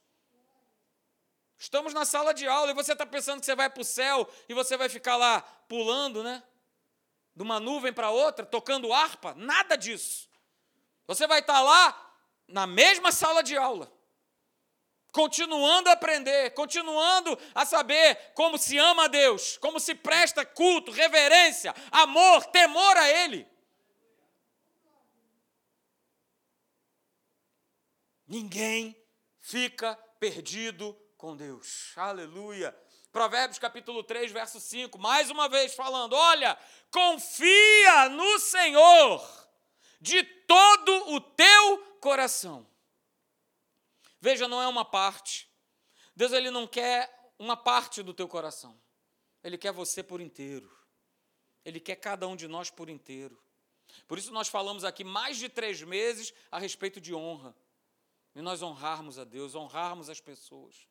Estamos 1.62 1.93
na 1.93 2.06
sala 2.06 2.34
de 2.34 2.47
aula 2.47 2.71
e 2.71 2.74
você 2.74 2.93
está 2.93 3.06
pensando 3.06 3.39
que 3.39 3.45
você 3.45 3.54
vai 3.54 3.69
para 3.69 3.82
o 3.82 3.86
céu 3.86 4.28
e 4.50 4.54
você 4.56 4.76
vai 4.76 4.89
ficar 4.89 5.15
lá 5.15 5.41
pulando, 5.69 6.24
né? 6.24 6.41
De 7.36 7.43
uma 7.43 7.60
nuvem 7.60 7.93
para 7.93 8.10
outra, 8.10 8.43
tocando 8.43 8.91
harpa. 8.91 9.36
Nada 9.36 9.76
disso. 9.76 10.28
Você 11.06 11.28
vai 11.28 11.39
estar 11.39 11.54
tá 11.54 11.62
lá 11.62 12.15
na 12.47 12.65
mesma 12.65 13.12
sala 13.12 13.43
de 13.43 13.56
aula, 13.56 13.93
continuando 15.12 15.88
a 15.88 15.91
aprender, 15.91 16.50
continuando 16.56 17.38
a 17.54 17.63
saber 17.63 18.32
como 18.34 18.58
se 18.58 18.80
ama 18.80 19.04
a 19.04 19.08
Deus, 19.08 19.60
como 19.60 19.80
se 19.80 19.93
presta 19.93 20.43
culto, 20.43 20.91
reverência, 20.91 21.76
amor, 21.91 22.43
temor 22.45 22.97
a 22.97 23.08
Ele. 23.08 23.47
Ninguém 28.28 29.00
fica 29.39 29.95
perdido 30.19 31.00
com 31.21 31.38
Deus. 31.38 31.93
Aleluia. 31.95 32.75
Provérbios 33.12 33.60
capítulo 33.60 34.03
3, 34.03 34.31
verso 34.31 34.60
5, 34.60 34.97
mais 34.97 35.29
uma 35.29 35.47
vez 35.47 35.75
falando: 35.75 36.13
olha, 36.13 36.57
confia 36.89 38.10
no 38.10 38.39
Senhor 38.39 39.47
de 40.01 40.23
todo 40.23 41.13
o 41.13 41.21
teu 41.21 41.77
coração. 42.01 42.67
Veja, 44.19 44.47
não 44.47 44.60
é 44.60 44.67
uma 44.67 44.84
parte. 44.84 45.47
Deus 46.15 46.31
ele 46.31 46.49
não 46.49 46.65
quer 46.65 47.31
uma 47.38 47.55
parte 47.55 48.01
do 48.01 48.15
teu 48.15 48.27
coração. 48.27 48.81
Ele 49.43 49.60
quer 49.60 49.71
você 49.71 50.01
por 50.01 50.21
inteiro. 50.21 50.75
Ele 51.63 51.79
quer 51.79 51.97
cada 51.97 52.27
um 52.27 52.36
de 52.36 52.47
nós 52.47 52.71
por 52.71 52.89
inteiro. 52.89 53.39
Por 54.07 54.17
isso 54.17 54.31
nós 54.31 54.47
falamos 54.47 54.84
aqui 54.84 55.03
mais 55.03 55.38
de 55.38 55.49
três 55.49 55.84
meses 55.84 56.34
a 56.49 56.57
respeito 56.57 56.99
de 56.99 57.13
honra. 57.13 57.55
E 58.34 58.41
nós 58.41 58.63
honrarmos 58.63 59.19
a 59.19 59.23
Deus, 59.23 59.53
honrarmos 59.53 60.10
as 60.10 60.19
pessoas. 60.19 60.88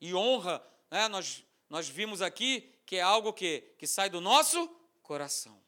E 0.00 0.14
honra, 0.14 0.64
né, 0.90 1.08
nós, 1.08 1.44
nós 1.68 1.88
vimos 1.88 2.22
aqui 2.22 2.72
que 2.84 2.96
é 2.96 3.02
algo 3.02 3.32
que, 3.32 3.60
que 3.78 3.86
sai 3.86 4.08
do 4.08 4.20
nosso 4.20 4.68
coração. 5.02 5.60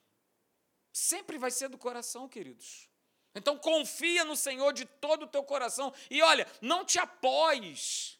Sempre 0.92 1.38
vai 1.38 1.50
ser 1.50 1.68
do 1.68 1.78
coração, 1.78 2.28
queridos. 2.28 2.88
Então 3.34 3.56
confia 3.56 4.24
no 4.24 4.36
Senhor 4.36 4.72
de 4.72 4.84
todo 4.84 5.24
o 5.24 5.28
teu 5.28 5.42
coração. 5.42 5.92
E 6.10 6.22
olha, 6.22 6.46
não 6.60 6.84
te 6.84 6.98
apoies. 6.98 8.18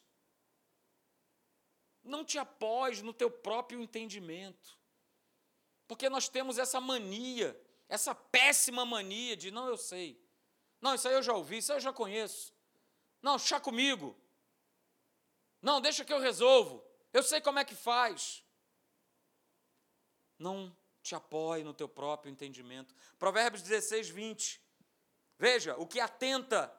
Não 2.03 2.23
te 2.23 2.37
apoies 2.37 3.01
no 3.01 3.13
teu 3.13 3.29
próprio 3.29 3.81
entendimento. 3.81 4.77
Porque 5.87 6.09
nós 6.09 6.29
temos 6.29 6.57
essa 6.57 6.79
mania, 6.79 7.59
essa 7.87 8.13
péssima 8.13 8.85
mania 8.85 9.35
de 9.35 9.51
não, 9.51 9.67
eu 9.67 9.77
sei. 9.77 10.21
Não, 10.79 10.95
isso 10.95 11.07
aí 11.07 11.13
eu 11.13 11.23
já 11.23 11.33
ouvi, 11.33 11.57
isso 11.57 11.71
aí 11.71 11.77
eu 11.77 11.81
já 11.81 11.91
conheço. 11.91 12.53
Não, 13.21 13.37
chá 13.37 13.59
comigo. 13.59 14.15
Não, 15.61 15.81
deixa 15.81 16.05
que 16.05 16.13
eu 16.13 16.19
resolvo. 16.19 16.83
Eu 17.11 17.23
sei 17.23 17.41
como 17.41 17.59
é 17.59 17.65
que 17.65 17.75
faz. 17.75 18.43
Não 20.37 20.75
te 21.01 21.15
apoie 21.15 21.63
no 21.63 21.73
teu 21.73 21.87
próprio 21.87 22.31
entendimento. 22.31 22.95
Provérbios 23.17 23.63
16, 23.63 24.09
20. 24.09 24.61
Veja, 25.37 25.75
o 25.77 25.87
que 25.87 25.99
atenta 25.99 26.73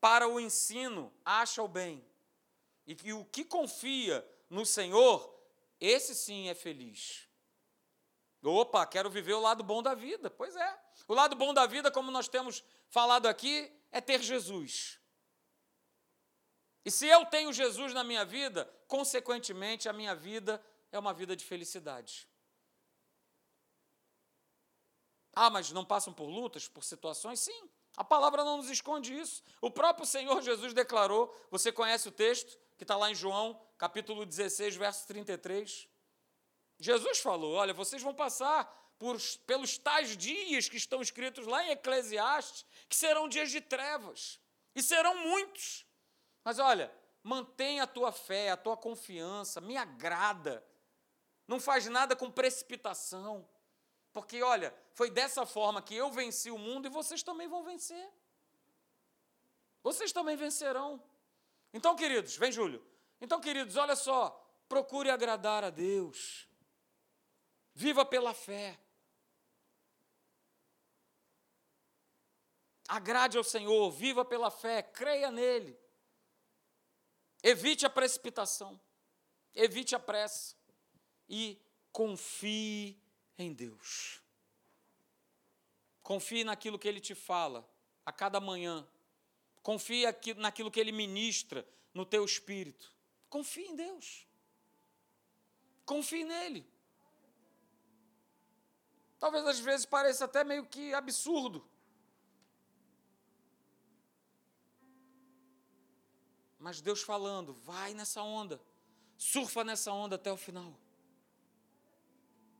para 0.00 0.28
o 0.28 0.40
ensino 0.40 1.12
acha 1.24 1.62
o 1.62 1.68
bem. 1.68 2.04
E 2.86 2.94
que 2.94 3.12
o 3.12 3.24
que 3.24 3.44
confia 3.44 4.26
no 4.48 4.64
Senhor, 4.64 5.36
esse 5.80 6.14
sim 6.14 6.48
é 6.48 6.54
feliz. 6.54 7.28
Opa, 8.42 8.86
quero 8.86 9.10
viver 9.10 9.34
o 9.34 9.40
lado 9.40 9.62
bom 9.62 9.82
da 9.82 9.94
vida. 9.94 10.30
Pois 10.30 10.56
é. 10.56 10.80
O 11.06 11.14
lado 11.14 11.36
bom 11.36 11.52
da 11.52 11.66
vida, 11.66 11.90
como 11.90 12.10
nós 12.10 12.28
temos 12.28 12.64
falado 12.88 13.26
aqui, 13.26 13.70
é 13.90 14.00
ter 14.00 14.22
Jesus. 14.22 14.98
E 16.84 16.90
se 16.90 17.06
eu 17.06 17.26
tenho 17.26 17.52
Jesus 17.52 17.92
na 17.92 18.02
minha 18.02 18.24
vida, 18.24 18.64
consequentemente 18.86 19.88
a 19.88 19.92
minha 19.92 20.14
vida 20.14 20.62
é 20.90 20.98
uma 20.98 21.12
vida 21.12 21.36
de 21.36 21.44
felicidade. 21.44 22.28
Ah, 25.34 25.50
mas 25.50 25.70
não 25.70 25.84
passam 25.84 26.12
por 26.12 26.26
lutas, 26.26 26.66
por 26.66 26.82
situações? 26.82 27.40
Sim. 27.40 27.70
A 27.96 28.04
palavra 28.04 28.44
não 28.44 28.58
nos 28.58 28.70
esconde 28.70 29.16
isso. 29.16 29.42
O 29.60 29.70
próprio 29.70 30.06
Senhor 30.06 30.40
Jesus 30.42 30.72
declarou, 30.72 31.34
você 31.50 31.70
conhece 31.72 32.08
o 32.08 32.12
texto 32.12 32.58
que 32.76 32.84
está 32.84 32.96
lá 32.96 33.10
em 33.10 33.14
João, 33.14 33.60
capítulo 33.76 34.24
16, 34.24 34.76
verso 34.76 35.06
33. 35.06 35.88
Jesus 36.78 37.18
falou: 37.18 37.54
Olha, 37.54 37.74
vocês 37.74 38.00
vão 38.00 38.14
passar 38.14 38.64
por, 38.98 39.18
pelos 39.46 39.76
tais 39.78 40.16
dias 40.16 40.68
que 40.68 40.76
estão 40.76 41.02
escritos 41.02 41.46
lá 41.46 41.64
em 41.64 41.70
Eclesiastes, 41.70 42.64
que 42.88 42.96
serão 42.96 43.28
dias 43.28 43.50
de 43.50 43.60
trevas, 43.60 44.40
e 44.74 44.82
serão 44.82 45.16
muitos. 45.16 45.84
Mas 46.44 46.58
olha, 46.58 46.92
mantenha 47.22 47.82
a 47.82 47.86
tua 47.86 48.12
fé, 48.12 48.50
a 48.50 48.56
tua 48.56 48.76
confiança, 48.76 49.60
me 49.60 49.76
agrada. 49.76 50.64
Não 51.46 51.60
faz 51.60 51.86
nada 51.86 52.14
com 52.14 52.30
precipitação. 52.30 53.48
Porque, 54.12 54.42
olha, 54.42 54.74
foi 54.92 55.10
dessa 55.10 55.46
forma 55.46 55.82
que 55.82 55.94
eu 55.94 56.10
venci 56.10 56.50
o 56.50 56.58
mundo 56.58 56.86
e 56.86 56.90
vocês 56.90 57.22
também 57.22 57.48
vão 57.48 57.62
vencer. 57.62 58.10
Vocês 59.82 60.12
também 60.12 60.36
vencerão. 60.36 61.02
Então, 61.72 61.94
queridos, 61.94 62.36
vem, 62.36 62.50
Júlio. 62.50 62.84
Então, 63.20 63.40
queridos, 63.40 63.76
olha 63.76 63.96
só. 63.96 64.44
Procure 64.68 65.10
agradar 65.10 65.64
a 65.64 65.70
Deus. 65.70 66.48
Viva 67.74 68.04
pela 68.04 68.34
fé. 68.34 68.78
Agrade 72.88 73.36
ao 73.36 73.44
Senhor, 73.44 73.90
viva 73.90 74.24
pela 74.24 74.50
fé, 74.50 74.82
creia 74.82 75.30
nele. 75.30 75.78
Evite 77.48 77.86
a 77.86 77.88
precipitação, 77.88 78.78
evite 79.54 79.94
a 79.94 79.98
pressa 79.98 80.54
e 81.26 81.58
confie 81.90 83.00
em 83.38 83.54
Deus. 83.54 84.20
Confie 86.02 86.44
naquilo 86.44 86.78
que 86.78 86.86
Ele 86.86 87.00
te 87.00 87.14
fala 87.14 87.66
a 88.04 88.12
cada 88.12 88.38
manhã. 88.38 88.86
Confie 89.62 90.04
naquilo 90.36 90.70
que 90.70 90.78
Ele 90.78 90.92
ministra 90.92 91.66
no 91.94 92.04
teu 92.04 92.22
espírito. 92.22 92.94
Confie 93.30 93.64
em 93.64 93.74
Deus. 93.74 94.26
Confie 95.86 96.24
nele. 96.24 96.70
Talvez 99.18 99.46
às 99.46 99.58
vezes 99.58 99.86
pareça 99.86 100.26
até 100.26 100.44
meio 100.44 100.66
que 100.66 100.92
absurdo. 100.92 101.66
Mas 106.68 106.82
Deus 106.82 107.00
falando, 107.00 107.54
vai 107.64 107.94
nessa 107.94 108.20
onda, 108.20 108.60
surfa 109.16 109.64
nessa 109.64 109.90
onda 109.90 110.16
até 110.16 110.30
o 110.30 110.36
final. 110.36 110.78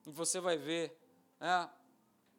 E 0.07 0.11
você 0.11 0.41
vai 0.41 0.57
ver 0.57 0.99
né, 1.39 1.69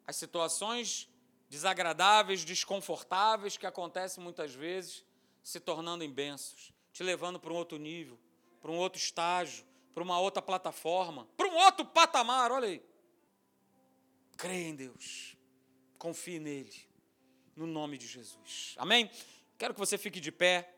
as 0.08 0.15
situações 0.15 1.08
desagradáveis, 1.47 2.43
desconfortáveis 2.43 3.55
que 3.55 3.67
acontecem 3.67 4.23
muitas 4.23 4.51
vezes, 4.51 5.05
se 5.43 5.60
tornando 5.60 6.03
em 6.03 6.12
bênçãos, 6.12 6.73
te 6.91 7.03
levando 7.03 7.39
para 7.39 7.53
um 7.53 7.55
outro 7.55 7.77
nível, 7.77 8.19
para 8.60 8.71
um 8.71 8.77
outro 8.77 8.99
estágio, 8.99 9.63
para 9.93 10.01
uma 10.01 10.19
outra 10.19 10.41
plataforma, 10.41 11.27
para 11.38 11.47
um 11.47 11.55
outro 11.55 11.86
patamar, 11.86 12.51
olha 12.51 12.67
aí. 12.67 12.84
Creia 14.36 14.69
em 14.69 14.75
Deus, 14.75 15.38
confie 15.99 16.39
nele, 16.39 16.73
no 17.55 17.67
nome 17.67 17.95
de 17.95 18.08
Jesus. 18.08 18.73
Amém? 18.75 19.08
Quero 19.55 19.75
que 19.75 19.79
você 19.79 19.99
fique 19.99 20.19
de 20.19 20.32
pé. 20.32 20.77